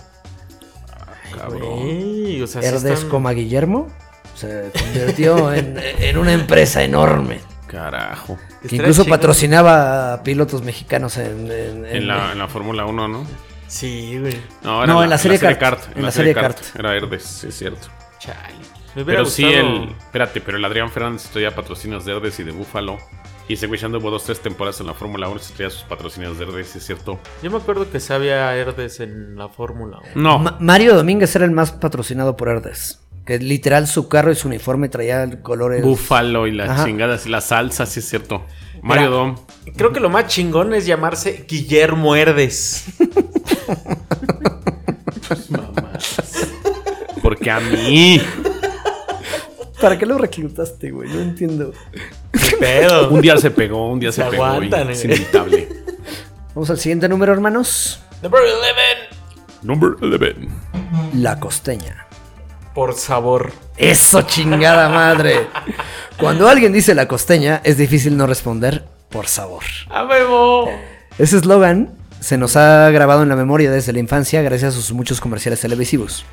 [1.36, 1.60] Cabrón.
[1.60, 3.88] Güey, o sea, sí Herdes, están- coma Guillermo,
[4.36, 7.38] se convirtió en, en una empresa enorme.
[7.66, 8.38] Carajo.
[8.68, 13.26] Que incluso patrocinaba a pilotos mexicanos en, en- En la, en la Fórmula 1, ¿no?
[13.66, 14.36] Sí, güey.
[14.62, 15.96] No, No, en la serie Kart.
[15.96, 16.58] En la serie Kart.
[16.78, 17.88] Era Herdes, sí, es cierto.
[18.18, 18.54] Chale.
[18.94, 19.88] Me Pero sí, el.
[19.98, 22.98] Espérate, pero el Adrián Fernández traía patrocinios de Herdes y de Búfalo.
[23.48, 25.68] Y ese güey ya anduvo dos, tres temporadas en la Fórmula 1 y se traía
[25.70, 27.18] sus patrocinios de Herdes, es cierto.
[27.42, 30.22] Yo me acuerdo que sabía Herdes en la Fórmula 1.
[30.22, 33.00] No, Ma- Mario Domínguez era el más patrocinado por Herdes.
[33.24, 35.82] Que literal su carro y su uniforme traía colores.
[35.82, 36.84] Búfalo y las Ajá.
[36.84, 38.44] chingadas y la salsa, sí es cierto.
[38.82, 39.36] Mario Mira, Dom.
[39.76, 42.84] Creo que lo más chingón es llamarse Guillermo Herdes.
[47.22, 48.20] Porque a mí.
[49.80, 51.08] ¿Para qué lo reclutaste, güey?
[51.10, 51.72] No entiendo.
[52.32, 53.08] ¿Qué pedo?
[53.10, 54.44] Un día se pegó, un día se, Se pegó.
[54.44, 55.06] aguantan, es eh.
[55.06, 55.68] inevitable.
[56.54, 58.00] Vamos al siguiente número, hermanos.
[58.22, 58.56] Number 11.
[59.62, 60.48] Number 11.
[61.14, 62.03] La costeña.
[62.74, 63.52] Por sabor.
[63.76, 65.46] Eso chingada madre.
[66.18, 69.62] Cuando alguien dice la costeña, es difícil no responder por sabor.
[69.90, 70.68] ¡A huevo!
[71.18, 74.92] Ese eslogan se nos ha grabado en la memoria desde la infancia gracias a sus
[74.92, 76.24] muchos comerciales televisivos.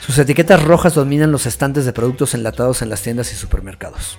[0.00, 4.18] Sus etiquetas rojas dominan los estantes de productos enlatados en las tiendas y supermercados.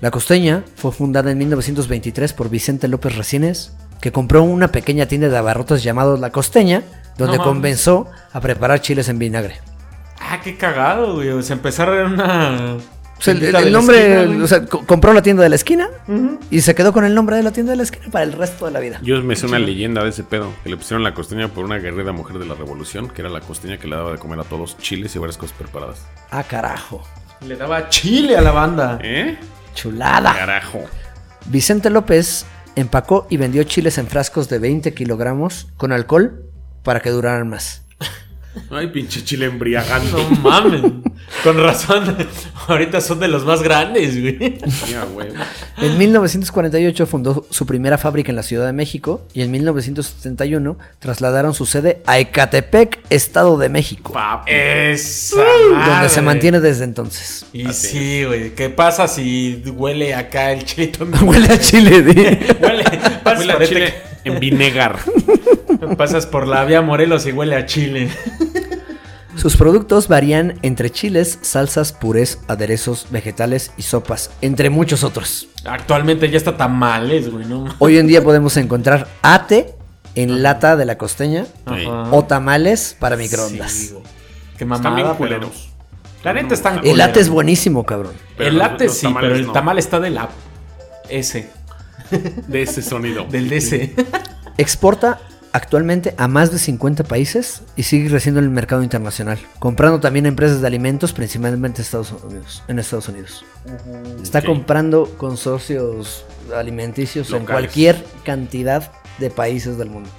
[0.00, 5.28] La costeña fue fundada en 1923 por Vicente López Resines, que compró una pequeña tienda
[5.28, 6.82] de abarrotes llamado La Costeña,
[7.16, 9.60] donde No comenzó a preparar chiles en vinagre.
[10.30, 11.28] Ah, qué cagado, güey.
[11.30, 12.76] O sea, empezaron en una.
[13.16, 15.88] O sea, el, nombre, esquina, o sea, co- compró la tienda de la esquina
[16.50, 18.66] y se quedó con el nombre de la tienda de la esquina para el resto
[18.66, 18.98] de la vida.
[19.02, 20.52] Yo me sé una leyenda de ese pedo.
[20.64, 23.40] Que le pusieron la costeña por una guerrera mujer de la revolución, que era la
[23.40, 26.04] costeña que le daba de comer a todos chiles y varias cosas preparadas.
[26.30, 27.02] Ah, carajo.
[27.46, 28.98] Le daba chile a la banda.
[29.02, 29.38] ¿Eh?
[29.74, 30.34] Chulada.
[30.34, 30.82] Carajo.
[31.46, 36.42] Vicente López empacó y vendió chiles en frascos de 20 kilogramos con alcohol
[36.82, 37.83] para que duraran más.
[38.70, 40.10] Ay, pinche chile embriagante.
[40.12, 40.82] No mames.
[41.42, 42.16] Con razón.
[42.68, 44.58] Ahorita son de los más grandes, güey.
[44.88, 45.28] Ya, güey.
[45.78, 51.54] En 1948 fundó su primera fábrica en la Ciudad de México y en 1971 trasladaron
[51.54, 54.50] su sede a Ecatepec, Estado de México, Papi.
[54.52, 55.42] Esa
[55.86, 57.46] donde se mantiene desde entonces.
[57.52, 58.54] Y sí, güey.
[58.54, 61.04] ¿Qué pasa si huele acá el chilito?
[61.22, 62.20] Huele a chile, di.
[62.20, 62.84] Huele.
[63.24, 64.98] Huele a chile en vinegar.
[65.96, 68.10] pasas por la vía Morelos y huele a chile.
[69.36, 75.48] Sus productos varían entre chiles, salsas, purés, aderezos, vegetales y sopas, entre muchos otros.
[75.64, 77.64] Actualmente ya está tamales, güey, ¿no?
[77.80, 79.74] Hoy en día podemos encontrar ate
[80.14, 82.08] en lata de la costeña Ajá.
[82.12, 83.72] o tamales para microondas.
[83.72, 83.94] Sí.
[84.56, 85.70] Qué Están mamada, bien pero- culeros.
[86.22, 88.12] La neta están El ate es buenísimo, cabrón.
[88.38, 89.52] Pero el los sí, pero el no.
[89.52, 90.30] tamal está de la
[91.10, 91.50] S,
[92.48, 93.24] De ese sonido.
[93.28, 93.94] del DC.
[94.56, 95.20] Exporta
[95.54, 100.26] actualmente a más de 50 países y sigue creciendo en el mercado internacional, comprando también
[100.26, 103.44] empresas de alimentos, principalmente Estados Unidos, en Estados Unidos.
[104.20, 110.10] Está comprando consorcios alimenticios en cualquier cantidad de países del mundo.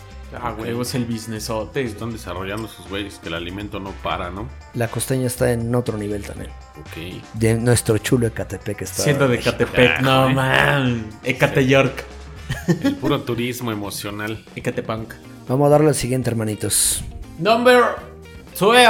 [0.41, 1.81] Ah, huevo, es el businessote.
[1.81, 4.49] Están desarrollando sus güeyes que el alimento no para, ¿no?
[4.73, 6.51] La costeña está en otro nivel también.
[6.79, 7.23] Ok.
[7.33, 9.03] De nuestro chulo Ecatepec está.
[9.03, 10.33] Siendo de Catepec, Carajo, no eh.
[10.33, 11.05] man.
[11.23, 12.05] Ecate York.
[12.83, 14.43] El puro turismo emocional.
[14.55, 15.13] Ecatepunk.
[15.47, 17.03] Vamos a darle al siguiente, hermanitos.
[17.39, 17.83] Number
[18.59, 18.85] 12.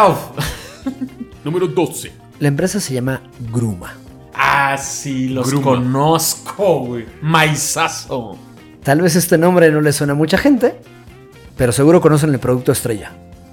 [1.44, 2.12] Número 12.
[2.39, 3.94] La empresa se llama Gruma.
[4.34, 5.63] Ah, sí, los Gruma.
[5.65, 7.06] conozco, güey.
[7.22, 8.38] Maizazo.
[8.84, 10.76] Tal vez este nombre no le suena a mucha gente,
[11.58, 13.12] pero seguro conocen el producto estrella,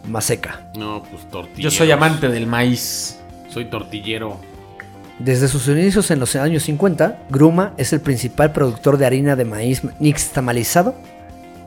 [0.08, 0.70] Maseca.
[0.76, 1.62] No, pues tortillero.
[1.62, 3.18] Yo soy amante del maíz.
[3.48, 4.38] Soy tortillero.
[5.24, 9.44] Desde sus inicios en los años 50, Gruma es el principal productor de harina de
[9.44, 10.96] maíz nixtamalizado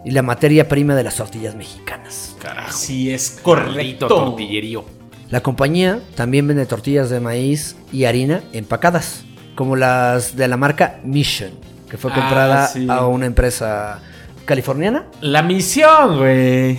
[0.04, 2.36] y la materia prima de las tortillas mexicanas.
[2.41, 2.70] Carajo.
[2.70, 4.08] Así es correcto.
[4.08, 4.84] tortillerío.
[5.30, 9.24] La compañía también vende tortillas de maíz y harina empacadas,
[9.56, 11.52] como las de la marca Mission,
[11.89, 12.86] que fue Ah, comprada sí.
[12.89, 14.02] a una empresa
[14.44, 15.06] californiana.
[15.22, 16.78] La misión, güey.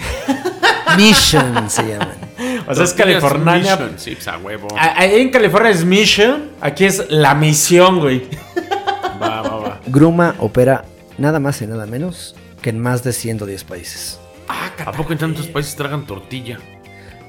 [0.96, 2.25] Mission se llaman.
[2.68, 3.54] O sea, es California.
[3.76, 3.90] Mission.
[3.96, 4.68] Sí, pues a huevo.
[4.78, 6.50] Ahí en California es Mission.
[6.60, 8.26] Aquí es la misión, güey.
[9.22, 9.80] Va, va, va.
[9.86, 10.84] Gruma opera
[11.16, 14.18] nada más y nada menos que en más de 110 países.
[14.48, 16.58] Ah, ¿A poco en tantos países tragan tortilla?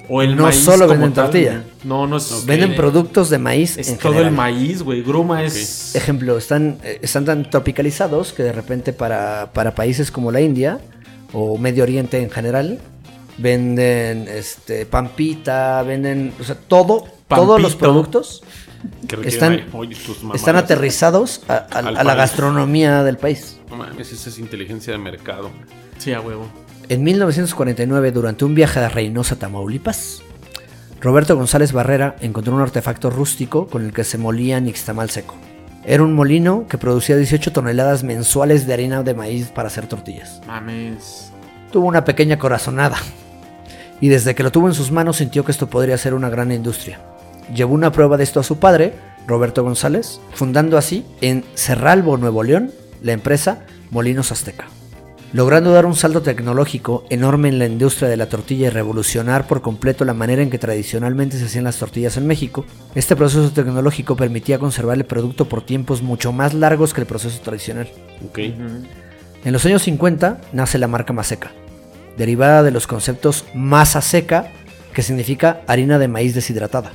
[0.09, 1.63] O el No maíz solo venden tal, tortilla.
[1.85, 2.31] No, no es.
[2.31, 2.45] Ok.
[2.45, 4.31] Venden productos de maíz Es en todo general.
[4.31, 5.01] el maíz, güey.
[5.01, 5.95] Gruma es.
[5.95, 10.79] Ejemplo, están, eh, están tan tropicalizados que de repente para, para países como la India
[11.33, 12.79] o Medio Oriente en general
[13.37, 18.43] venden este pampita, venden, o sea, todo, todos los productos
[19.23, 19.63] Están-
[20.33, 23.59] están aterrizados a, a- Al a la gastronomía del país.
[23.69, 25.49] No mames, esa es inteligencia de mercado.
[25.97, 26.47] Sí, a huevo.
[26.89, 30.21] En 1949, durante un viaje a Reynosa, Tamaulipas,
[31.01, 35.35] Roberto González Barrera encontró un artefacto rústico con el que se molía nixtamal seco.
[35.85, 40.41] Era un molino que producía 18 toneladas mensuales de harina de maíz para hacer tortillas.
[40.47, 41.31] Mames.
[41.71, 42.97] Tuvo una pequeña corazonada
[44.01, 46.51] y desde que lo tuvo en sus manos sintió que esto podría ser una gran
[46.51, 46.99] industria.
[47.53, 48.93] Llevó una prueba de esto a su padre,
[49.27, 54.67] Roberto González, fundando así en Cerralbo, Nuevo León, la empresa Molinos Azteca.
[55.33, 59.61] Logrando dar un salto tecnológico enorme en la industria de la tortilla y revolucionar por
[59.61, 64.15] completo la manera en que tradicionalmente se hacían las tortillas en México, este proceso tecnológico
[64.15, 67.89] permitía conservar el producto por tiempos mucho más largos que el proceso tradicional.
[68.25, 68.39] Ok.
[68.39, 71.51] En los años 50 nace la marca Maseca,
[72.17, 74.51] derivada de los conceptos masa seca,
[74.93, 76.93] que significa harina de maíz deshidratada.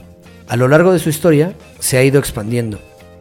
[0.48, 2.78] A lo largo de su historia se ha ido expandiendo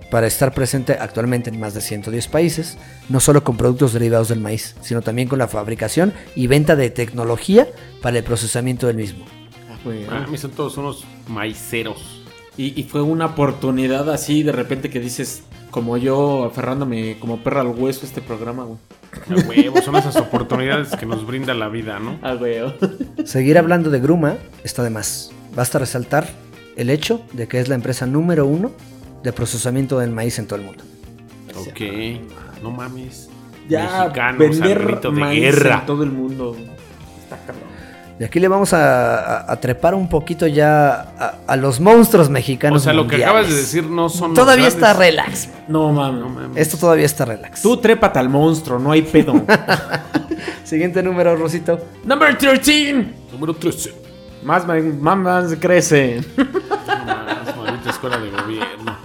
[0.09, 4.41] para estar presente actualmente en más de 110 países, no solo con productos derivados del
[4.41, 7.67] maíz, sino también con la fabricación y venta de tecnología
[8.01, 9.25] para el procesamiento del mismo.
[9.69, 10.05] Ah, güey.
[10.05, 12.23] Mames, son todos unos maiceros.
[12.57, 17.61] Y, y fue una oportunidad así de repente que dices, como yo aferrándome como perra
[17.61, 18.77] al hueso este programa, güey.
[19.29, 22.17] A huevo, son esas oportunidades que nos brinda la vida, ¿no?
[22.21, 22.61] Ah, güey.
[23.25, 25.31] Seguir hablando de Gruma está de más.
[25.55, 26.27] Basta resaltar
[26.75, 28.71] el hecho de que es la empresa número uno
[29.23, 30.83] de procesamiento del maíz en todo el mundo.
[31.55, 31.81] Ok.
[32.63, 33.29] No mames.
[33.67, 35.79] Ya Mexicanos vender de maíz guerra.
[35.79, 36.55] en todo el mundo.
[38.21, 42.27] Y aquí le vamos a, a- a trepar un poquito ya a, a los monstruos
[42.27, 42.83] O mexicanos.
[42.83, 44.29] sea, lo que acabas de decir no son.
[44.29, 45.49] los Todavía está relax.
[45.67, 46.21] No mames.
[46.21, 46.57] No mames.
[46.57, 47.63] Esto todavía está relax.
[47.63, 49.33] Tú trépate al monstruo, no hay pedo.
[50.63, 51.79] Siguiente número, Rosito.
[52.05, 53.07] Number 13.
[53.33, 53.91] Número 13.
[54.43, 54.83] Más, más,
[55.17, 56.21] más crece.
[56.37, 56.45] No
[57.05, 58.97] mames, maldita escuela de gobierno.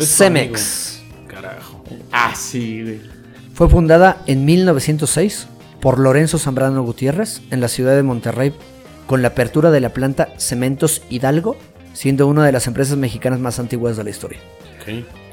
[0.00, 1.00] Cemex.
[1.28, 1.82] Carajo.
[2.12, 3.00] Ah, sí, güey.
[3.54, 5.48] Fue fundada en 1906
[5.80, 8.52] por Lorenzo Zambrano Gutiérrez en la ciudad de Monterrey
[9.06, 11.56] con la apertura de la planta Cementos Hidalgo,
[11.94, 14.38] siendo una de las empresas mexicanas más antiguas de la historia.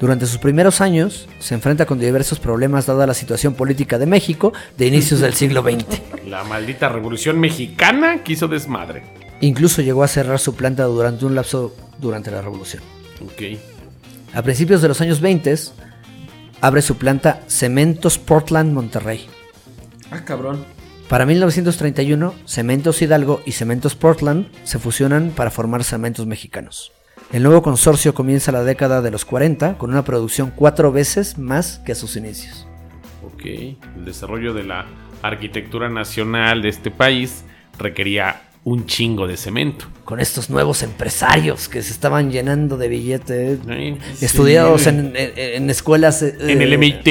[0.00, 4.52] Durante sus primeros años se enfrenta con diversos problemas dada la situación política de México
[4.76, 6.00] de inicios del siglo XX.
[6.26, 9.04] La maldita revolución mexicana quiso desmadre.
[9.40, 12.82] Incluso llegó a cerrar su planta durante un lapso durante la revolución.
[14.34, 15.54] A principios de los años 20
[16.60, 19.26] abre su planta Cementos Portland Monterrey.
[20.10, 20.64] Ah, cabrón.
[21.08, 26.92] Para 1931, Cementos Hidalgo y Cementos Portland se fusionan para formar Cementos Mexicanos.
[27.32, 31.78] El nuevo consorcio comienza la década de los 40 con una producción cuatro veces más
[31.84, 32.66] que a sus inicios.
[33.24, 33.44] Ok.
[33.44, 34.86] El desarrollo de la
[35.22, 37.44] arquitectura nacional de este país
[37.78, 39.84] requería un chingo de cemento.
[40.04, 43.96] Con estos nuevos empresarios que se estaban llenando de billetes, ¿eh?
[44.20, 44.88] estudiados Sí.
[44.88, 46.20] en, en- en escuelas...
[46.22, 47.06] eh, En el MIT,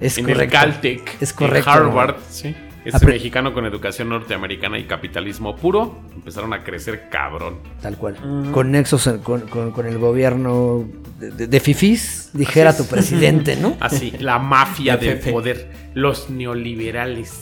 [0.00, 0.42] es en correcto.
[0.44, 1.68] el Caltech, Es correcto.
[1.68, 2.54] en Harvard, sí.
[2.84, 7.56] Ese Apre- mexicano con educación norteamericana y capitalismo puro empezaron a crecer cabrón.
[7.82, 8.16] Tal cual.
[8.52, 10.88] Con nexos con, con- con el gobierno
[11.18, 13.76] de, de, de fifís, dijera tu presidente, ¿no?
[13.80, 17.32] Así, la mafia del poder, los neoliberales.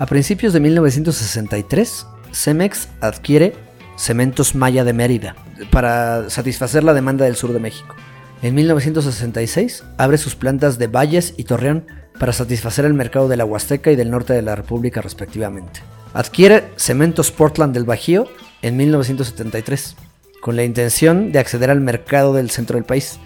[0.00, 3.54] A principios de 1963, Cemex adquiere
[3.96, 5.36] Cementos Maya de Mérida
[5.70, 7.94] para satisfacer la demanda del sur de México.
[8.42, 11.84] En 1966 abre sus plantas de Valles y Torreón
[12.18, 15.80] para satisfacer el mercado de la Huasteca y del norte de la República respectivamente.
[16.14, 18.26] Adquiere Cementos Portland del Bajío
[18.62, 19.96] en 1973
[20.40, 23.18] con la intención de acceder al mercado del centro del país.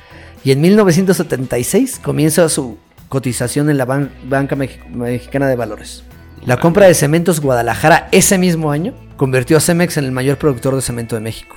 [0.45, 2.77] Y en 1976 comienza su
[3.09, 6.03] cotización en la Ban- Banca Mex- Mexicana de Valores.
[6.47, 10.75] La compra de Cementos Guadalajara ese mismo año convirtió a Cemex en el mayor productor
[10.75, 11.57] de cemento de México.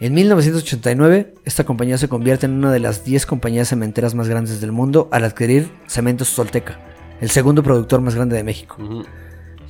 [0.00, 4.60] En 1989, esta compañía se convierte en una de las 10 compañías cementeras más grandes
[4.60, 6.80] del mundo al adquirir Cementos Solteca,
[7.20, 8.76] el segundo productor más grande de México.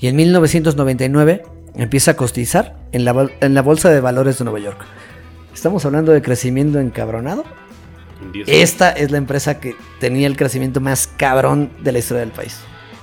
[0.01, 1.43] Y en 1999
[1.75, 4.81] empieza a cotizar en la, en la Bolsa de Valores de Nueva York.
[5.53, 7.45] Estamos hablando de crecimiento encabronado.
[8.23, 12.21] En 10 Esta es la empresa que tenía el crecimiento más cabrón de la historia
[12.21, 12.59] del país.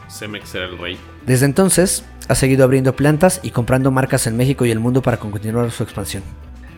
[0.10, 0.98] Cemex era el rey.
[1.26, 5.18] Desde entonces, ha seguido abriendo plantas y comprando marcas en México y el mundo para
[5.18, 6.24] continuar su expansión.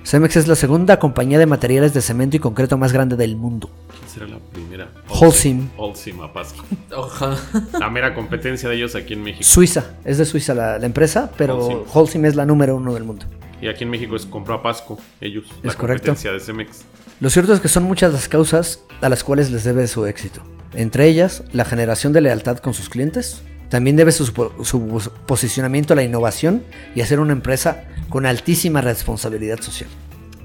[0.04, 3.72] Cemex es la segunda compañía de materiales de cemento y concreto más grande del mundo.
[3.89, 4.88] ¿Quién será la primera?
[5.08, 5.70] Holcim.
[5.78, 6.64] Holcim, a Pasco.
[6.96, 7.39] Ojalá.
[7.80, 9.43] La mera competencia de ellos aquí en México.
[9.43, 11.80] Suiza, es de Suiza la, la empresa, pero Holcim.
[11.91, 12.26] Holcim.
[12.26, 13.26] es la número uno del mundo.
[13.62, 15.46] Y aquí en México es compró a Pasco, ellos.
[15.64, 16.06] la Es correcto.
[16.08, 16.86] competencia de Cemex.
[17.20, 20.41] Lo cierto es que son muchas las causas a las cuales les debe su éxito.
[20.76, 23.41] Entre ellas, la generación de lealtad con sus clientes.
[23.70, 26.63] También debe su, su posicionamiento a la innovación
[26.93, 29.89] y a ser una empresa con altísima responsabilidad social.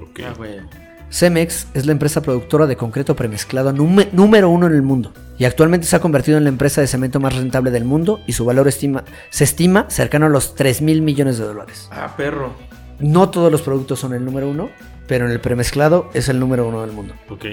[0.01, 0.19] Ok.
[0.25, 0.33] Ah.
[1.11, 5.85] Cemex es la empresa productora de concreto premezclado número uno en el mundo y actualmente
[5.85, 8.67] se ha convertido en la empresa de cemento más rentable del mundo y su valor
[8.69, 11.89] estima, se estima cercano a los 3 mil millones de dólares.
[11.91, 12.53] Ah, perro.
[12.99, 14.69] No todos los productos son el número uno,
[15.07, 17.13] pero en el premezclado es el número uno del mundo.
[17.29, 17.45] Ok.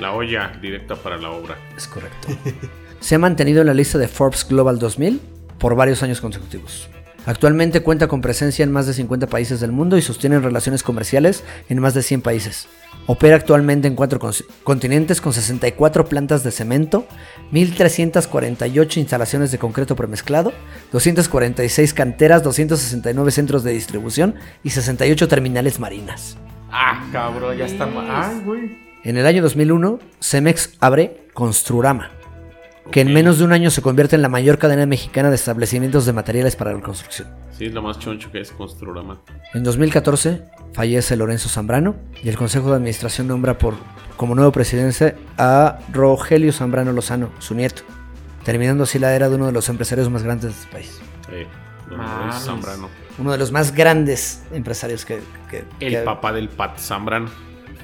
[0.00, 1.56] La olla directa para la obra.
[1.76, 2.28] Es correcto.
[3.00, 5.20] Se ha mantenido en la lista de Forbes Global 2000
[5.58, 6.88] por varios años consecutivos.
[7.24, 11.42] Actualmente cuenta con presencia en más de 50 países del mundo y sostiene relaciones comerciales
[11.68, 12.68] en más de 100 países.
[13.08, 14.32] Opera actualmente en cuatro con-
[14.62, 17.06] continentes con 64 plantas de cemento,
[17.52, 20.52] 1.348 instalaciones de concreto premezclado,
[20.92, 26.36] 246 canteras, 269 centros de distribución y 68 terminales marinas.
[26.70, 27.86] Ah, cabrón, ya está.
[27.86, 28.78] ma- Ay, güey.
[29.04, 32.10] En el año 2001, Cemex abre Construrama,
[32.90, 36.06] que en menos de un año se convierte en la mayor cadena mexicana de establecimientos
[36.06, 37.28] de materiales para la construcción.
[37.56, 39.20] Sí, es lo más choncho que es Construrama.
[39.54, 43.74] En 2014 fallece Lorenzo Zambrano y el Consejo de Administración nombra por,
[44.16, 47.82] como nuevo presidente a Rogelio Zambrano Lozano, su nieto,
[48.44, 51.00] terminando así la era de uno de los empresarios más grandes de este país.
[51.88, 52.88] Lorenzo Zambrano.
[53.18, 55.20] Uno de los más grandes empresarios que...
[55.50, 57.30] que- El que- papá del Pat Zambrano.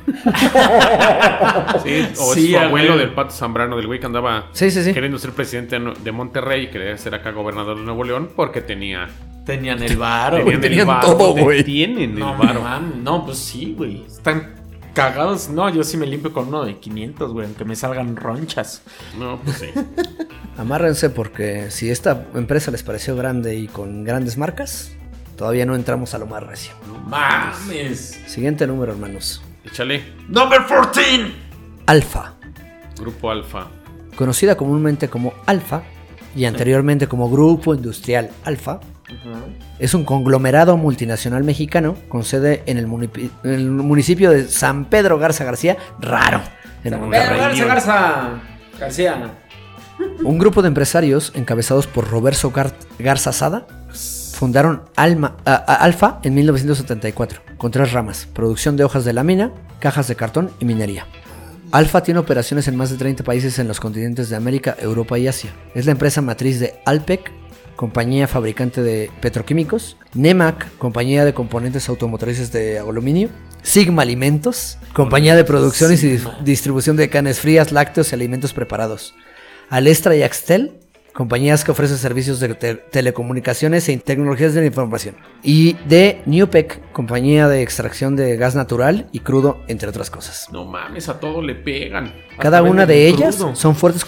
[1.83, 4.83] sí, o Sí, es su abuelo del Pat Zambrano, del güey que andaba Sí, sí,
[4.83, 4.93] sí.
[4.93, 9.09] queriendo ser presidente de Monterrey y quería ser acá gobernador de Nuevo León porque tenía.
[9.47, 10.37] Tenían el varo.
[10.45, 11.65] tenían el varo, todo, güey.
[11.65, 12.63] Tienen el No, varo.
[12.63, 14.05] mames, no, pues sí, güey.
[14.07, 14.55] Están
[14.95, 15.49] cagados.
[15.49, 18.83] No, yo sí me limpio con uno de 500, güey, aunque me salgan ronchas.
[19.19, 19.67] No, pues sí.
[20.59, 24.93] Amárrense porque si esta empresa les pareció grande y con grandes marcas,
[25.37, 26.73] todavía no entramos a lo más recio.
[26.87, 28.21] No mames.
[28.27, 29.43] Siguiente número, hermanos.
[29.65, 30.03] Échale.
[30.29, 31.03] Number 14.
[31.87, 32.35] Alfa,
[32.99, 33.67] Grupo Alfa.
[34.17, 35.83] conocida comúnmente como Alfa
[36.35, 38.81] y anteriormente como Grupo Industrial Alfa,
[39.79, 44.87] es un conglomerado multinacional mexicano con sede en el, munipi- en el municipio de San
[44.87, 46.41] Pedro Garza García, raro.
[46.85, 47.39] en Monterrey.
[47.39, 48.31] Garza, Garza, Garza.
[48.81, 49.31] García.
[50.25, 53.67] Un grupo de empresarios encabezados por Roberto Gar- Garza Sada
[54.33, 60.17] fundaron Alma- Alfa en 1974 con tres ramas, producción de hojas de lámina, cajas de
[60.17, 61.07] cartón y minería.
[61.71, 65.27] Alfa tiene operaciones en más de 30 países en los continentes de América, Europa y
[65.29, 65.53] Asia.
[65.75, 67.31] Es la empresa matriz de Alpec,
[67.77, 73.31] compañía fabricante de petroquímicos, Nemac, compañía de componentes automotrices de aluminio,
[73.63, 79.15] Sigma Alimentos, compañía de producción y dis- distribución de carnes frías, lácteos y alimentos preparados.
[79.71, 80.73] Alestra y Axtel,
[81.13, 85.15] compañías que ofrecen servicios de te- telecomunicaciones e tecnologías de la información.
[85.43, 90.49] Y de Newpec, compañía de extracción de gas natural y crudo, entre otras cosas.
[90.53, 92.13] No mames, a todo le pegan.
[92.39, 93.25] Cada una de crudo.
[93.29, 94.05] ellas son fuertes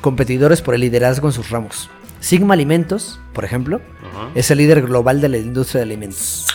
[0.00, 1.88] competidores por el liderazgo en sus ramos.
[2.20, 4.30] Sigma Alimentos, por ejemplo, Ajá.
[4.34, 6.46] es el líder global de la industria de alimentos.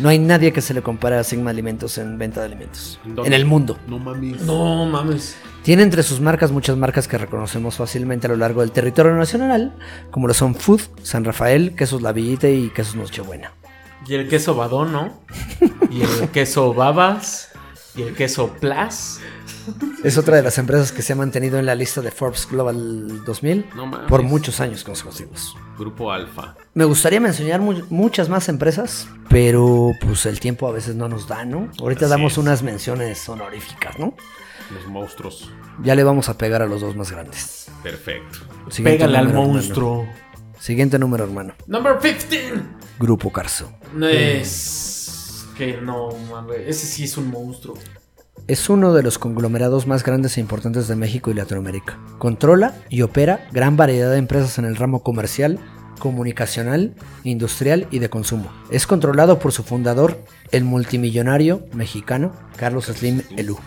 [0.00, 2.98] No hay nadie que se le compare a Sigma Alimentos en venta de alimentos.
[3.04, 3.26] ¿Dónde?
[3.26, 3.76] En el mundo.
[3.86, 4.40] No mames.
[4.42, 5.36] No mames.
[5.62, 9.76] Tiene entre sus marcas muchas marcas que reconocemos fácilmente a lo largo del territorio nacional,
[10.10, 13.52] como lo son Food, San Rafael, Quesos La Villita y Quesos Nochebuena.
[14.06, 15.20] Y el queso badón, ¿no?
[15.90, 17.48] Y el queso babas.
[17.94, 19.18] Y el queso plus.
[20.04, 23.24] Es otra de las empresas que se ha mantenido en la lista de Forbes Global
[23.24, 24.08] 2000 No mames.
[24.08, 25.54] por muchos años consecutivos.
[25.78, 26.54] Grupo Alfa.
[26.72, 31.26] Me gustaría mencionar mu- muchas más empresas, pero pues el tiempo a veces no nos
[31.28, 31.68] da, ¿no?
[31.80, 32.38] Ahorita Así damos es.
[32.38, 34.14] unas menciones honoríficas, ¿no?
[34.74, 35.50] Los monstruos.
[35.82, 37.68] Ya le vamos a pegar a los dos más grandes.
[37.82, 38.38] Perfecto.
[38.68, 39.54] Siguiente Pégale al número, hermano.
[39.54, 40.06] monstruo.
[40.58, 41.54] Siguiente número, hermano.
[41.66, 42.52] Number 15.
[42.98, 43.72] Grupo Carso.
[43.94, 45.46] No es.
[45.56, 46.60] Que no mames.
[46.66, 47.76] Ese sí es un monstruo.
[48.46, 51.98] Es uno de los conglomerados más grandes e importantes de México y Latinoamérica.
[52.18, 55.58] Controla y opera gran variedad de empresas en el ramo comercial,
[55.98, 56.94] comunicacional,
[57.24, 58.50] industrial y de consumo.
[58.70, 60.18] Es controlado por su fundador,
[60.50, 63.58] el multimillonario mexicano Carlos Slim Elú.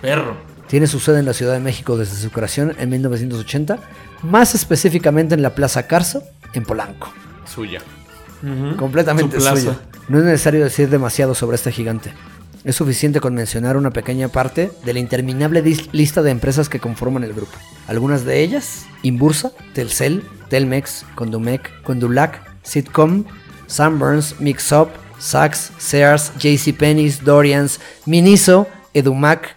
[0.00, 0.36] Perro.
[0.68, 3.78] Tiene su sede en la Ciudad de México desde su creación en 1980,
[4.22, 7.12] más específicamente en la Plaza Carso, en Polanco.
[7.46, 7.80] Suya.
[8.76, 9.80] Completamente Su suya.
[10.08, 12.12] No es necesario decir demasiado sobre este gigante.
[12.64, 15.62] Es suficiente con mencionar una pequeña parte de la interminable
[15.92, 17.52] lista de empresas que conforman el grupo.
[17.86, 23.24] Algunas de ellas, Inbursa, Telcel, Telmex, Condumec, Condulac, Sitcom,
[23.66, 24.88] Sunburns, Mixup,
[25.18, 29.56] Saks, Sears, JCPenney's, Dorians, Miniso, Edumac,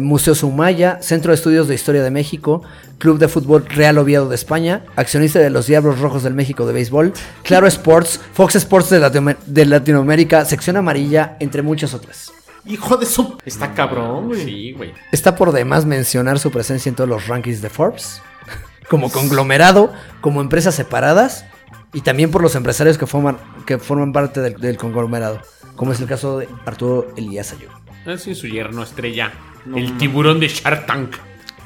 [0.00, 2.62] Museo Sumaya, Centro de Estudios de Historia de México,
[2.98, 6.72] Club de Fútbol Real Oviedo de España, accionista de los Diablos Rojos del México de
[6.72, 12.32] Béisbol, Claro Sports, Fox Sports de, Latino- de Latinoamérica, Sección Amarilla, entre muchas otras.
[12.64, 13.38] Hijo de su.
[13.44, 14.44] Está cabrón, güey.
[14.44, 14.92] Sí, güey.
[15.12, 18.20] Está por demás mencionar su presencia en todos los rankings de Forbes,
[18.90, 21.44] como conglomerado, como empresas separadas
[21.92, 25.40] y también por los empresarios que forman, que forman parte del, del conglomerado,
[25.76, 27.70] como es el caso de Arturo Elías Ayub.
[28.04, 29.32] Así su yerno estrella.
[29.66, 31.16] No el tiburón de Shark Tank.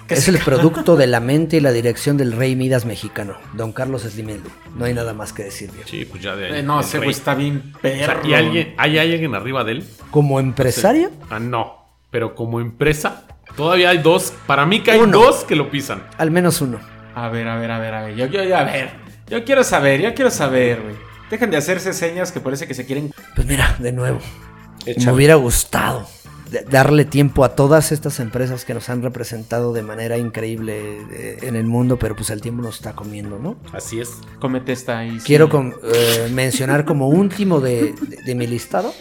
[0.09, 4.03] Es el producto de la mente y la dirección del rey Midas mexicano, don Carlos
[4.03, 4.51] Slimendu.
[4.77, 5.89] No hay nada más que decir, viejo.
[5.89, 6.59] Sí, pues ya de ahí.
[6.59, 8.21] Eh, no, ese güey está bien O perro.
[8.23, 9.85] sea, ¿y alguien, hay alguien arriba de él?
[10.11, 11.79] Como empresario, Ah, no.
[12.11, 13.25] Pero como empresa,
[13.57, 14.33] todavía hay dos.
[14.49, 15.19] Para mí que hay Uno.
[15.21, 16.03] dos que lo pisan.
[16.19, 16.81] al menos uno.
[17.15, 18.17] A ver, a ver, a ver, a ver.
[18.17, 18.91] Yo, yo, yo, a ver.
[19.29, 20.97] Yo quiero saber, yo quiero saber, güey.
[21.31, 23.13] Dejan de hacerse señas que parece que se quieren.
[23.37, 24.19] Pues mira, de nuevo,
[24.85, 26.09] me hubiera gustado
[26.71, 31.57] darle tiempo a todas estas empresas que nos han representado de manera increíble eh, en
[31.57, 33.57] el mundo, pero pues el tiempo nos está comiendo, ¿no?
[33.73, 34.11] Así es.
[34.41, 35.19] Comete esta ahí.
[35.21, 35.27] sí.
[35.27, 38.93] Quiero com- eh, mencionar como último de, de- de mi listado,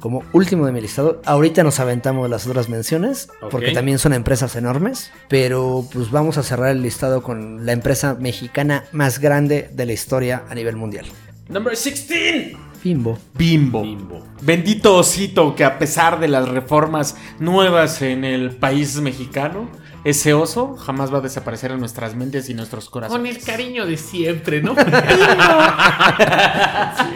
[0.00, 4.54] como último de mi listado, ahorita nos aventamos las otras menciones, porque también son empresas
[4.56, 9.86] enormes, pero pues vamos a cerrar el listado con la empresa mexicana más grande de
[9.86, 11.06] la historia a nivel mundial.
[11.48, 12.56] Number 16.
[12.82, 13.18] Bimbo.
[13.34, 13.82] Bimbo.
[13.82, 14.24] Bimbo.
[14.42, 19.68] Bendito osito que a pesar de las reformas nuevas en el país mexicano,
[20.04, 23.36] ese oso jamás va a desaparecer en nuestras mentes y nuestros Con corazones.
[23.36, 24.74] el cariño de siempre, ¿no?
[24.76, 24.80] sí,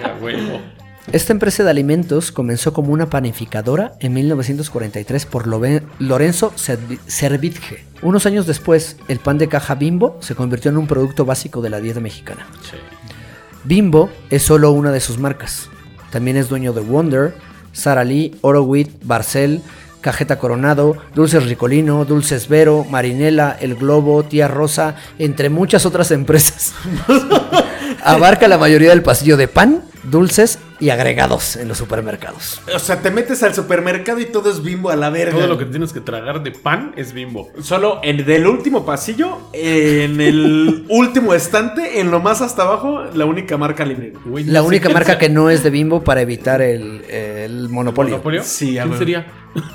[0.04, 0.60] a huevo.
[1.12, 7.84] Esta empresa de alimentos comenzó como una panificadora en 1943 por Lorenzo Servi- Servitje.
[8.02, 11.70] Unos años después, el pan de caja Bimbo se convirtió en un producto básico de
[11.70, 12.46] la dieta mexicana.
[12.62, 12.76] Sí.
[13.64, 15.68] Bimbo es solo una de sus marcas.
[16.10, 17.34] También es dueño de Wonder,
[17.72, 19.62] Sara Lee, Orowit, Barcel,
[20.00, 26.74] Cajeta Coronado, Dulces Ricolino, Dulces Vero, Marinela, El Globo, Tía Rosa, entre muchas otras empresas.
[28.02, 32.60] Abarca la mayoría del pasillo de pan, dulces y agregados en los supermercados.
[32.74, 35.36] O sea, te metes al supermercado y todo es bimbo a la verga.
[35.38, 37.50] Todo lo que tienes que tragar de pan es bimbo.
[37.62, 43.24] Solo en del último pasillo, en el último estante, en lo más hasta abajo, la
[43.26, 44.12] única marca libre.
[44.24, 48.14] Güey, La no única marca que no es de Bimbo para evitar el, el monopolio.
[48.14, 48.42] ¿Monopolio?
[48.42, 49.26] Sí, ¿Quién sería?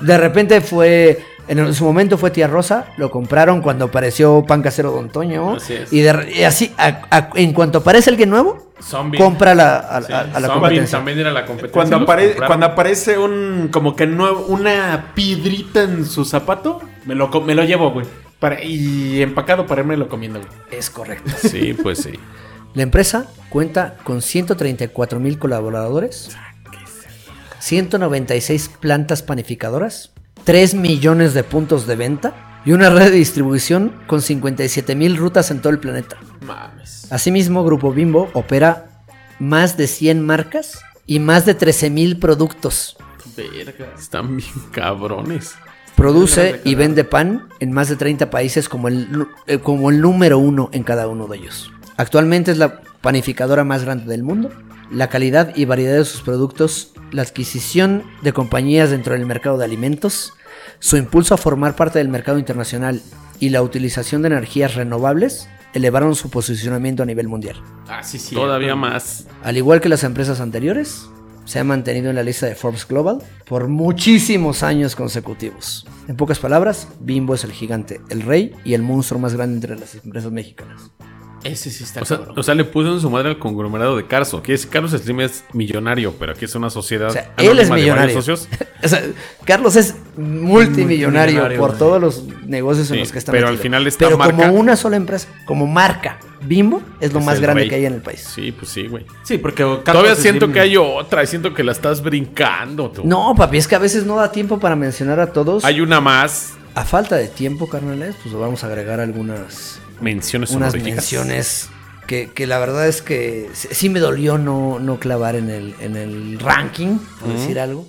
[0.02, 1.18] De repente fue,
[1.48, 5.54] en su momento fue Tía Rosa, lo compraron cuando apareció Pan Casero Don Toño.
[5.54, 5.92] Así es.
[5.92, 9.18] Y, de- y así, a- a- en cuanto aparece alguien nuevo, Zombie.
[9.18, 10.98] compra la, a, Sí, a- a la Zombie competencia.
[10.98, 11.72] también era la competencia.
[11.72, 17.54] Cuando, apare- aparece un como que nuevo, una piedrita en su zapato, me lo, me
[17.54, 18.06] lo llevo, güey.
[18.38, 20.50] Para- y empacado para irme lo comiendo, güey.
[20.70, 21.30] Es correcto.
[21.42, 22.12] Sí, pues sí.
[22.74, 26.36] La empresa cuenta con 134 mil colaboradores,
[27.58, 30.12] 196 plantas panificadoras,
[30.48, 35.50] 3 millones de puntos de venta y una red de distribución con 57 mil rutas
[35.50, 36.16] en todo el planeta.
[36.40, 37.12] Mames.
[37.12, 39.02] Asimismo, Grupo Bimbo opera
[39.38, 42.96] más de 100 marcas y más de 13 mil productos.
[43.36, 43.92] Verga.
[43.98, 45.54] Están bien cabrones.
[45.94, 50.38] Produce y vende pan en más de 30 países como el, eh, como el número
[50.38, 51.70] uno en cada uno de ellos.
[51.98, 54.50] Actualmente es la panificadora más grande del mundo.
[54.90, 59.64] La calidad y variedad de sus productos la adquisición de compañías dentro del mercado de
[59.64, 60.34] alimentos,
[60.78, 63.02] su impulso a formar parte del mercado internacional
[63.40, 67.56] y la utilización de energías renovables elevaron su posicionamiento a nivel mundial.
[67.88, 68.34] Ah, sí, sí.
[68.34, 69.26] Todavía más.
[69.42, 71.08] Al igual que las empresas anteriores,
[71.44, 75.86] se ha mantenido en la lista de Forbes Global por muchísimos años consecutivos.
[76.06, 79.78] En pocas palabras, Bimbo es el gigante, el rey y el monstruo más grande entre
[79.78, 80.90] las empresas mexicanas.
[81.44, 82.38] Ese sí está O sea, cabrón.
[82.38, 84.42] o sea, le puso en su madre al conglomerado de Carso.
[84.42, 87.08] Que es Carlos Slim es millonario, pero aquí es una sociedad.
[87.08, 87.94] O sea, él es millonario.
[87.94, 88.48] varios socios.
[88.80, 89.02] O sea,
[89.44, 93.88] Carlos es multimillonario Multimillonario, por todos los negocios en los que está pero al final
[93.98, 97.68] Pero marca- como una sola empresa, como marca, Bimbo es lo Es más grande rey.
[97.68, 98.20] que hay en el país.
[98.32, 99.04] Sí, pues sí, güey.
[99.24, 101.24] Sí, porque Carlos Todavía siento Slim- que hay otra.
[101.24, 103.02] y Siento que la estás brincando tú.
[103.04, 105.64] No, papi, es que a veces no da tiempo para mencionar a todos.
[105.64, 106.54] Hay una más.
[106.76, 111.68] A falta de tiempo, carnales, pues vamos a agregar algunas Menciones unas menciones
[112.06, 115.96] que, que la verdad es que sí me dolió no, no clavar en el, en
[115.96, 117.86] el ranking, por decir algo.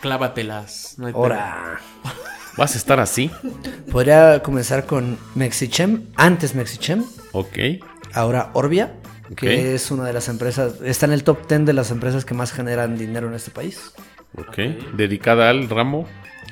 [0.00, 0.94] Clávatelas.
[0.96, 1.80] No hay Ahora,
[2.56, 3.30] ¿Vas a estar así?
[3.90, 7.56] podría comenzar con Mexichem, antes Mexichem, Ok.
[8.14, 8.94] ahora Orbia,
[9.36, 12.34] que es una de las empresas, está en el top 10 de las empresas que
[12.34, 13.92] más generan dinero en este país.
[14.36, 14.56] Ok.
[14.96, 16.08] Dedicada al ramo.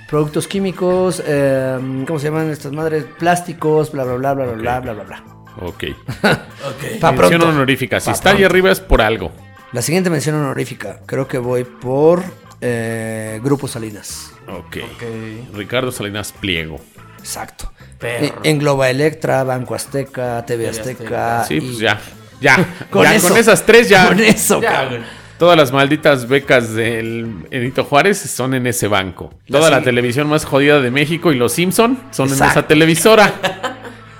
[0.08, 3.04] Productos químicos, eh, ¿cómo se llaman estas madres?
[3.18, 4.60] Plásticos, bla, bla, bla, bla, bla, Ok.
[4.60, 5.24] bla, bla, bla, bla.
[5.60, 5.84] Ok.
[7.00, 7.48] Pa' Mención pronto.
[7.48, 7.98] honorífica.
[7.98, 8.52] Si Pa' está ahí pronto.
[8.52, 9.32] arriba es por algo.
[9.72, 12.22] La siguiente mención honorífica, creo que voy por
[12.60, 14.32] eh, Grupo Salinas.
[14.46, 14.76] Ok.
[14.94, 15.54] Ok.
[15.54, 16.78] Ricardo Salinas Pliego.
[17.18, 17.72] Exacto.
[17.98, 18.40] Perro.
[18.44, 21.40] Engloba Electra, Banco Azteca, TV TV Azteca.
[21.40, 21.44] Azteca.
[21.48, 21.98] Sí, y- pues ya.
[22.40, 22.86] Ya.
[22.90, 23.28] Con Ya, eso.
[23.28, 24.06] con esas tres ya.
[24.08, 25.02] Con eso, Ya, cabrón.
[25.38, 29.34] Todas las malditas becas del Benito Juárez son en ese banco.
[29.50, 29.84] Toda la sí.
[29.84, 33.34] televisión más jodida de México y los Simpson son en esa televisora.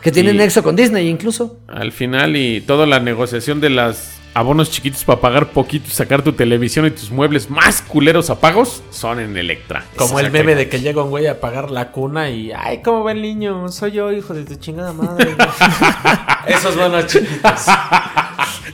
[0.02, 1.58] Que tiene nexo con Disney incluso.
[1.66, 6.22] Al final y toda la negociación de las abonos chiquitos para pagar poquito y sacar
[6.22, 9.84] tu televisión y tus muebles más culeros a pagos son en Electra.
[9.96, 12.52] Como el meme de que llega un güey a pagar la cuna y.
[12.52, 13.68] Ay, ¿cómo va el niño?
[13.70, 15.34] Soy yo, hijo de tu chingada madre.
[15.34, 15.48] güey".
[16.46, 17.62] Esos buenos chiquitos.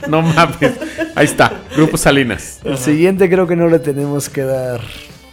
[0.07, 0.73] No mames.
[1.15, 1.51] Ahí está.
[1.75, 2.59] Grupo Salinas.
[2.63, 4.81] El siguiente creo que no le tenemos que dar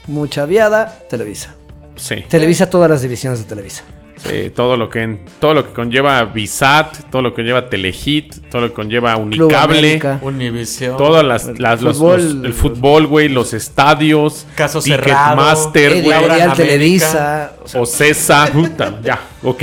[0.06, 0.98] mucha viada.
[1.08, 1.54] Televisa.
[1.96, 2.24] Sí.
[2.28, 3.84] Televisa todas las divisiones de Televisa.
[4.16, 8.60] Sí, todo lo que todo lo que conlleva Visat, todo lo que conlleva Telehit, todo
[8.62, 9.98] lo que conlleva Unicable.
[10.20, 10.98] Univisión.
[10.98, 12.34] todas las, las- los- Fútbol.
[12.34, 15.30] los- el fútbol, güey, los estadios, Caso cerrado.
[15.30, 16.52] Ticketmaster, güey.
[16.54, 17.52] Televisa.
[17.64, 18.50] O sea, Ocesa,
[19.02, 19.62] ya, ok,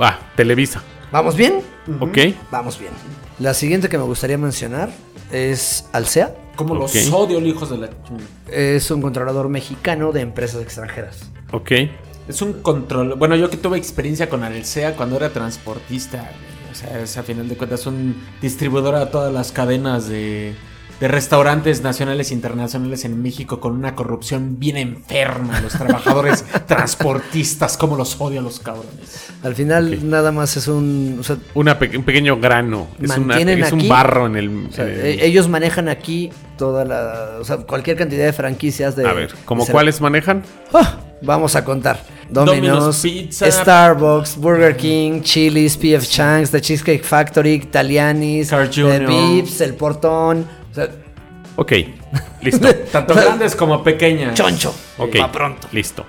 [0.00, 0.82] va, Televisa,
[1.12, 1.60] ¿Vamos bien?
[2.00, 2.18] Ok,
[2.50, 2.92] Vamos bien.
[3.38, 4.90] La siguiente que me gustaría mencionar
[5.32, 6.34] es Alsea.
[6.56, 7.14] Como los Ok.
[7.14, 7.90] odio, hijos de la.
[8.50, 11.30] Es un controlador mexicano de empresas extranjeras.
[11.52, 11.70] ok,
[12.28, 13.14] Es un control.
[13.14, 16.30] Bueno, yo que tuve experiencia con Alsea cuando era transportista.
[16.70, 20.54] O sea, es a final de cuentas un distribuidor a todas las cadenas de,
[21.00, 25.58] de restaurantes nacionales e internacionales en México con una corrupción bien enferma.
[25.60, 29.30] Los trabajadores transportistas, como los odio a los cabrones.
[29.42, 31.16] Al final nada más es un...
[31.20, 34.36] o sea, Una pe- un pequeño grano, es, una- Mantienen es un aquí- barro en
[34.36, 34.66] el...
[34.68, 37.38] o sea, en el- e- ellos manejan aquí toda la...
[37.40, 39.08] O sea, cualquier cantidad de franquicias de...
[39.08, 40.42] a ver, ¿como de- cuáles manejan?
[40.74, 42.04] Ah, vamos a contar.
[42.28, 43.50] Domino's, Domino's Pizza.
[43.50, 49.06] Starbucks, Burger King, Chili's, PF Chang's, The Cheesecake Factory, Italianis, The.
[49.06, 50.46] Vips, El Portón,
[51.62, 51.72] Ok,
[52.40, 54.34] listo, Tanto grandes como pequeñas.
[54.34, 54.74] choncho.
[54.96, 55.68] ok, Pa' pronto.
[55.72, 56.06] listo,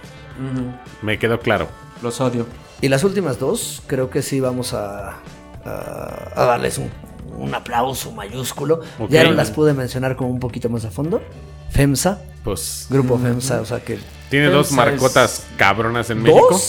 [1.02, 1.68] me quedó claro.
[2.02, 2.45] Los odio.
[2.80, 5.18] Y las últimas dos, creo que sí vamos a,
[5.66, 6.89] a- a darles un,
[7.38, 8.80] un aplauso mayúsculo.
[9.10, 11.22] Ya no las pude mencionar como un poquito más a fondo.
[11.72, 13.97] FEMSA, Pues Grupo FEMSA, o sea que...
[14.30, 16.26] tiene dos marcotas cabronas en ¿Dos?
[16.26, 16.61] México.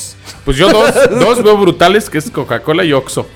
[0.44, 3.26] Pues yo dos, dos veo brutales, que es Coca-Cola y Oxxo.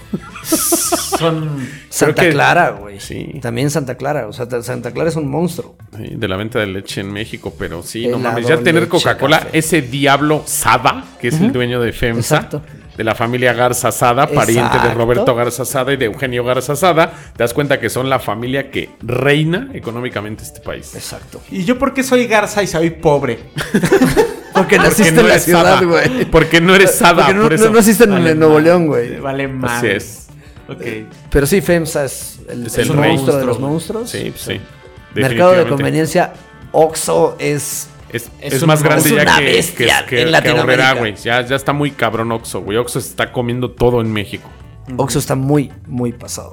[0.44, 1.66] Son.
[1.88, 3.00] Santa que- Clara, güey.
[3.00, 3.38] Sí.
[3.42, 5.76] También Santa Clara, o sea, ta- Santa Clara es un monstruo.
[5.96, 8.46] Sí, de la venta de leche en México, pero sí, Helado, no mames.
[8.46, 12.62] Ya tener Coca-Cola, ese diablo Sada, que es el dueño de FEMSA, Exacto.
[12.97, 14.94] De la familia Garza Sada, pariente de.
[14.94, 18.70] Roberto Garza Sada y de Eugenio Garza Sada, te das cuenta que son la familia
[18.70, 20.94] que reina económicamente este país.
[20.94, 21.40] Exacto.
[21.51, 23.38] ¿Y yo por qué soy Garza y soy pobre?
[24.55, 26.24] Porque naciste no en la eres ciudad, güey.
[26.30, 27.64] Porque no eres Sada, Porque no, por eso.
[27.66, 28.59] no naciste en, Vale en Nuevo.
[28.59, 29.18] León, güey.
[29.20, 29.78] Vale más.
[29.78, 30.26] Así es.
[30.66, 30.80] Ok.
[31.30, 33.12] Pero sí, FEMSA es el, Es el el rey.
[33.12, 34.01] monstruo de los Monstruo.
[34.01, 34.11] monstruos.
[34.11, 34.61] Sí, pues sí.
[35.14, 36.32] Mercado de conveniencia,
[36.72, 37.88] Oxxo es...
[38.12, 40.48] Es, Es es un más grande ya Es una que, bestia que, que, en que.
[40.50, 41.14] Aurrera, güey.
[41.16, 42.78] Ya, ya está muy cabrón Oxxo, güey.
[42.78, 44.48] Oxxo se está comiendo todo en México.
[44.96, 46.52] Oxxo está muy, muy pasado.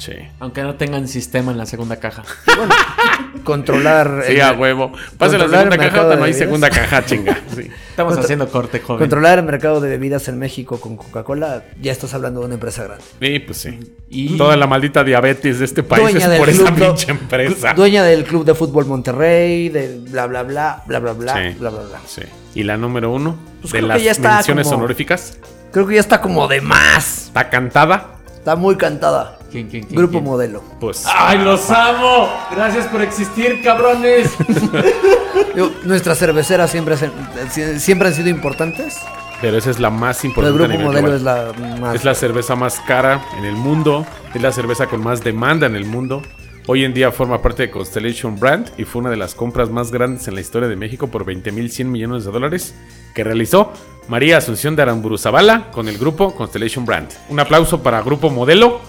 [0.00, 0.12] Sí.
[0.40, 2.24] Aunque no tengan sistema en la segunda caja.
[3.44, 4.24] Controlar.
[4.26, 4.92] Sí, el- a huevo.
[5.18, 6.36] Pasa la segunda caja, no hay bebidas.
[6.38, 7.38] segunda caja, chinga.
[7.54, 7.68] Sí.
[7.90, 9.00] Estamos haciendo corte, joven.
[9.00, 12.84] Controlar el mercado de bebidas en México con Coca-Cola, ya estás hablando de una empresa
[12.84, 13.04] grande.
[13.20, 13.78] Sí, pues sí.
[14.08, 17.72] Y- Toda la maldita diabetes de este país es por esa pinche empresa.
[17.76, 21.56] Dueña del Club de Fútbol Monterrey, de bla, bla, bla, bla, bla, bla, Sí.
[21.58, 21.98] bla, bla, bla.
[22.06, 22.22] Sí.
[22.54, 25.38] Y la número uno Pues de las menciones como- honoríficas
[25.72, 27.26] Creo que ya está como de más.
[27.26, 28.14] está cantada.
[28.38, 29.38] Está muy cantada.
[29.50, 30.24] ¿Quién, quién, quién, Grupo quién?
[30.24, 30.62] modelo.
[30.80, 32.28] Pues ¡Ay, los amo!
[32.52, 34.30] Gracias por existir, cabrones.
[35.84, 38.96] Nuestras cerveceras siempre, se- siempre han sido importantes.
[39.40, 40.74] Pero esa es la más Pero el importante.
[40.74, 41.16] a grupo modelo global.
[41.16, 41.94] es la más.
[41.94, 44.06] Es la cerveza más cara en el mundo.
[44.34, 46.22] Es la cerveza con más demanda en el mundo.
[46.66, 49.90] Hoy en día forma parte de Constellation Brand y fue una de las compras más
[49.90, 52.74] grandes en la historia de México por 20.100 millones de dólares
[53.14, 53.72] que realizó
[54.08, 57.08] María Asunción de Aramburu Zavala con el grupo Constellation Brand.
[57.30, 58.80] Un aplauso para Grupo Modelo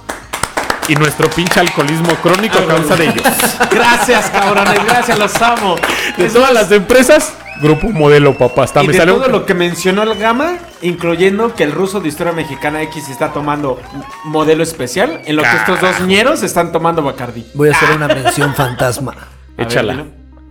[0.91, 3.23] y nuestro pinche alcoholismo crónico a causa de ellos.
[3.71, 4.83] Gracias, cabrones.
[4.85, 5.75] Gracias, los amo.
[6.17, 8.63] De Es todas más, las empresas, Grupo Modelo, papá.
[8.63, 12.09] Hasta y me de todo lo que mencionó el Gama, incluyendo que el ruso de
[12.09, 13.79] Historia Mexicana X está tomando
[14.25, 17.45] modelo especial, en lo que estos dos ñeros están tomando Bacardi.
[17.53, 19.15] Voy a hacer una mención fantasma.
[19.57, 20.05] A Échala.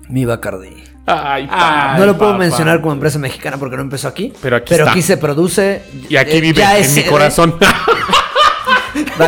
[0.08, 0.84] Mi Bacardi.
[1.06, 4.32] Ay, Ah, no lo puedo mencionar como empresa mexicana porque no empezó aquí.
[4.40, 5.02] Pero aquí está.
[5.02, 5.82] se produce.
[6.08, 7.56] y aquí eh, vive ya en es mi corazón.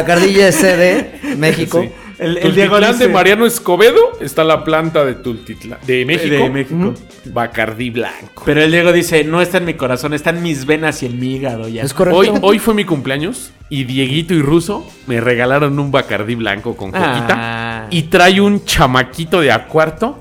[0.01, 1.83] Es sede, México.
[1.83, 1.91] Sí.
[2.19, 6.35] El, el Diego Tultitlán dice- de Mariano Escobedo está la planta de Tultitlán de México.
[6.45, 6.95] De México.
[7.27, 8.43] Bacardí blanco.
[8.45, 11.19] Pero el Diego dice, no está en mi corazón, está en mis venas y en
[11.19, 11.83] mi hígado ya.
[11.83, 12.19] Es correcto.
[12.19, 16.93] Hoy, hoy fue mi cumpleaños y Dieguito y Ruso me regalaron un Bacardí blanco con
[16.93, 17.29] coquita.
[17.31, 17.72] Ah.
[17.91, 20.19] Y trae un chamaquito de a cuarto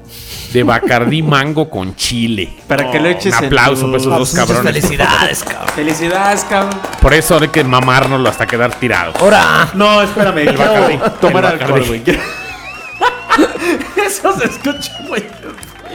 [0.54, 2.50] de Bacardí mango con chile.
[2.68, 4.74] Para que lo eches Un aplauso para esos dos cabrones.
[4.74, 5.70] Felicidades, cabrón.
[5.76, 6.80] Felicidades, cabrón.
[7.02, 9.14] Por eso hay que mamárnoslo hasta quedar tirado.
[9.20, 9.70] Ahora.
[9.74, 11.00] No, espérame, El Bacardí.
[11.22, 11.88] Tomar El alcohol, Bacardí.
[11.88, 12.20] güey.
[14.06, 15.24] Eso se escucha, güey.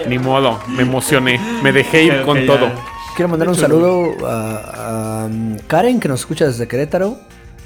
[0.08, 1.38] Ni modo, me emocioné.
[1.62, 2.46] Me dejé ir Ok, con ya.
[2.46, 2.70] todo.
[3.14, 7.18] Quiero mandar un saludo a, a, um, Karen que nos escucha desde Querétaro.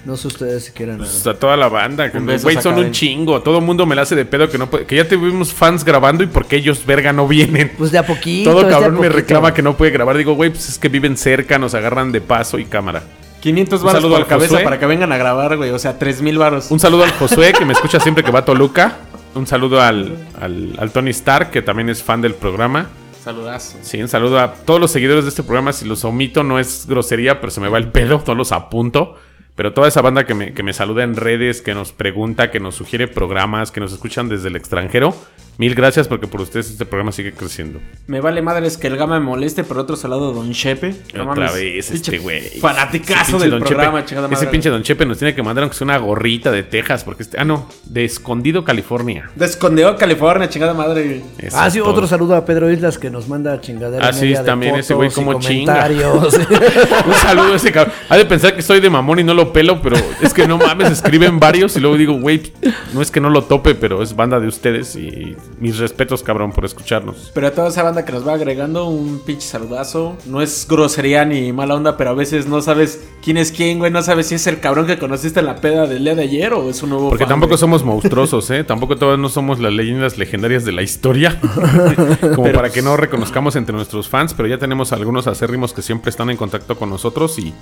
[0.05, 0.97] No sé ustedes si quieran.
[0.99, 2.09] Pues a toda la banda.
[2.09, 3.43] Güey, son un chingo.
[3.43, 5.85] Todo el mundo me la hace de pedo que no puede- que ya tuvimos fans
[5.85, 7.73] grabando y porque ellos, verga, no vienen.
[7.77, 8.51] Pues de a poquito.
[8.51, 10.17] Todo cabrón me reclama que no puede grabar.
[10.17, 13.03] Digo, güey, pues es que viven cerca, nos agarran de paso y cámara.
[13.41, 14.65] 500 Un baros saludo por al cabeza Josué.
[14.65, 15.71] para que vengan a grabar, güey.
[15.71, 16.71] O sea, 3000 baros.
[16.71, 18.97] Un saludo al Josué, que me escucha siempre que va a Toluca.
[19.35, 22.89] Un saludo al, al, al Tony Stark, que también es fan del programa.
[23.23, 23.77] Saludazo.
[23.83, 25.73] Sí, un saludo a todos los seguidores de este programa.
[25.75, 29.17] Si los omito, no es grosería, pero se me va el pedo, todos los apunto.
[29.61, 32.61] Pero toda esa banda que me, que me saluda en redes, que nos pregunta, que
[32.61, 35.15] nos sugiere programas, que nos escuchan desde el extranjero,
[35.61, 37.81] mil gracias porque por ustedes este programa sigue creciendo.
[38.07, 40.95] Me vale madres que el gama me moleste, por otro lado, Don Chepe.
[41.15, 42.41] No Otra mames, vez este güey.
[42.61, 45.85] Fanaticazo del Don programa, Chepe- Ese pinche Don Chepe nos tiene que mandar aunque sea
[45.85, 49.31] una gorrita de Texas, porque este, ah no, de Escondido, California.
[49.37, 51.23] De Escondido, California, chingada madre.
[51.39, 51.91] Eso Ah, sí, todo.
[51.91, 54.09] otro saludo a Pedro Islas que nos manda chingadera.
[54.09, 55.87] Ah, sí, media de también ese güey como chinga.
[57.07, 57.95] Un saludo a ese cabrón.
[58.09, 60.57] Ha de pensar que estoy de mamón y no lo pelo, pero es que no
[60.57, 62.53] mames, escriben varios y luego digo, güey,
[62.95, 66.53] no es que no lo tope, pero es banda de ustedes y mis respetos, cabrón,
[66.53, 67.31] por escucharnos.
[67.35, 70.17] Pero a toda esa banda que nos va agregando, un pinche saludazo.
[70.27, 73.91] No es grosería ni mala onda, pero a veces no sabes quién es quién, güey.
[73.91, 76.53] No sabes si es el cabrón que conociste en la peda del día de ayer
[76.55, 77.59] o es un nuevo Porque fan, tampoco güey.
[77.59, 78.65] somos monstruosos, ¿eh?
[78.65, 81.39] Tampoco todos no somos las leyendas legendarias de la historia.
[82.21, 85.83] Como Pero- para que no reconozcamos entre nuestros fans, pero ya tenemos algunos acérrimos que
[85.83, 87.53] siempre están en contacto con nosotros y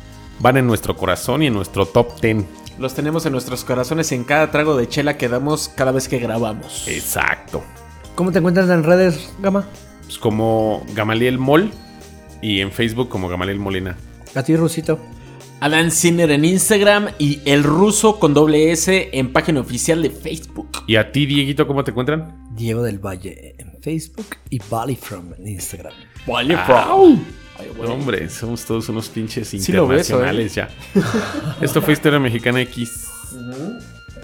[0.41, 2.45] van en nuestro corazón y en nuestro top 10.
[2.79, 6.19] Los tenemos en nuestros corazones en cada trago de chela que damos cada vez que
[6.19, 6.87] grabamos.
[6.87, 7.63] Exacto.
[8.15, 9.67] ¿Cómo te encuentras en redes, Gama?
[10.05, 11.71] Pues como Gamaliel Mol
[12.41, 13.97] y en Facebook como Gamaliel Molina.
[14.35, 14.99] A ti, Rusito.
[15.61, 20.85] Alan Sinner en Instagram y el ruso con doble S en página oficial de Facebook.
[20.87, 22.47] ¿Y a ti, Dieguito, cómo te encuentran?
[22.53, 25.95] Diego del Valle en Facebook y Bali From en Instagram.
[26.27, 27.19] Vale, Au.
[27.59, 30.69] Ay, No, hombre, somos todos unos pinches Sí lo beso, internacionales ya.
[31.61, 33.09] Esto fue Historia Mexicana X.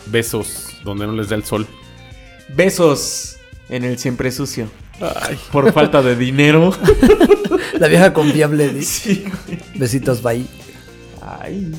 [0.06, 1.66] Besos donde no les da el sol.
[2.54, 3.36] Besos
[3.68, 4.68] en el siempre sucio.
[5.50, 6.72] Por falta de dinero.
[7.78, 8.82] La vieja confiable.
[8.82, 9.58] sí, güey.
[9.74, 10.46] Besitos, bye.
[11.20, 11.72] Ay.